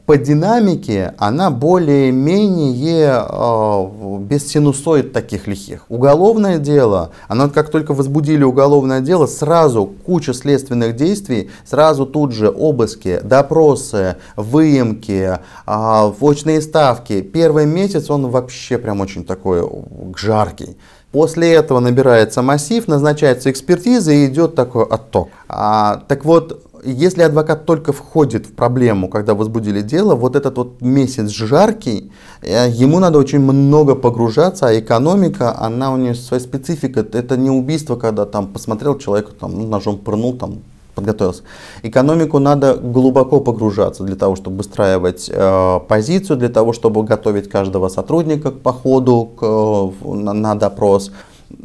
[0.05, 5.85] по динамике, она более-менее э, без синусоид таких лихих.
[5.89, 12.49] Уголовное дело, оно как только возбудили уголовное дело, сразу куча следственных действий, сразу тут же
[12.49, 17.21] обыски, допросы, выемки, э, очные ставки.
[17.21, 19.67] Первый месяц он вообще прям очень такой
[20.15, 20.77] жаркий.
[21.11, 25.29] После этого набирается массив, назначается экспертиза и идет такой отток.
[25.49, 30.81] А, так вот, если адвокат только входит в проблему, когда возбудили дело, вот этот вот
[30.81, 32.11] месяц жаркий,
[32.41, 37.01] э, ему надо очень много погружаться, а экономика, она у нее своя специфика.
[37.01, 40.59] Это не убийство, когда там посмотрел человека, там, ну, ножом пырнул, там,
[41.01, 41.43] подготовился.
[41.83, 47.89] Экономику надо глубоко погружаться для того, чтобы выстраивать э, позицию, для того, чтобы готовить каждого
[47.89, 51.11] сотрудника к походу к, э, на, на допрос.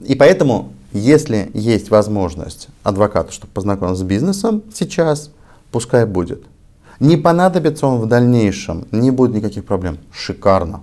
[0.04, 5.30] И поэтому, если есть возможность адвокату, чтобы познакомиться с бизнесом сейчас,
[5.70, 6.42] пускай будет.
[7.00, 9.98] Не понадобится он в дальнейшем, не будет никаких проблем.
[10.12, 10.80] Шикарно.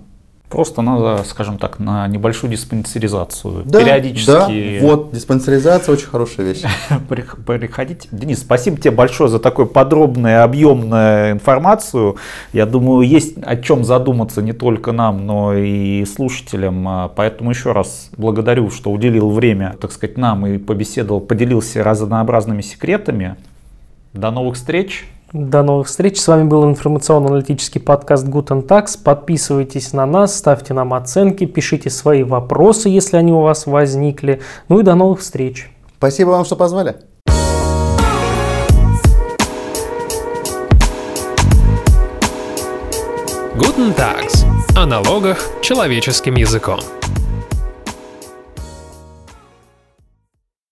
[0.48, 3.62] Просто надо, скажем так, на небольшую диспансеризацию.
[3.64, 4.30] Да, Периодически.
[4.30, 6.62] Да, вот, диспансеризация очень хорошая вещь.
[7.46, 8.08] Приходить.
[8.12, 12.16] Денис, спасибо тебе большое за такую подробную, объемную информацию.
[12.52, 16.86] Я думаю, есть о чем задуматься не только нам, но и слушателям.
[16.86, 22.60] А, поэтому еще раз благодарю, что уделил время, так сказать, нам и побеседовал, поделился разнообразными
[22.60, 23.36] секретами.
[24.12, 25.06] До новых встреч.
[25.34, 26.20] До новых встреч.
[26.20, 28.96] С вами был информационно-аналитический подкаст Guten Tax.
[29.02, 34.40] Подписывайтесь на нас, ставьте нам оценки, пишите свои вопросы, если они у вас возникли.
[34.68, 35.72] Ну и до новых встреч.
[35.98, 36.94] Спасибо вам, что позвали.
[43.56, 44.44] Guten Tags.
[44.76, 46.78] О налогах человеческим языком.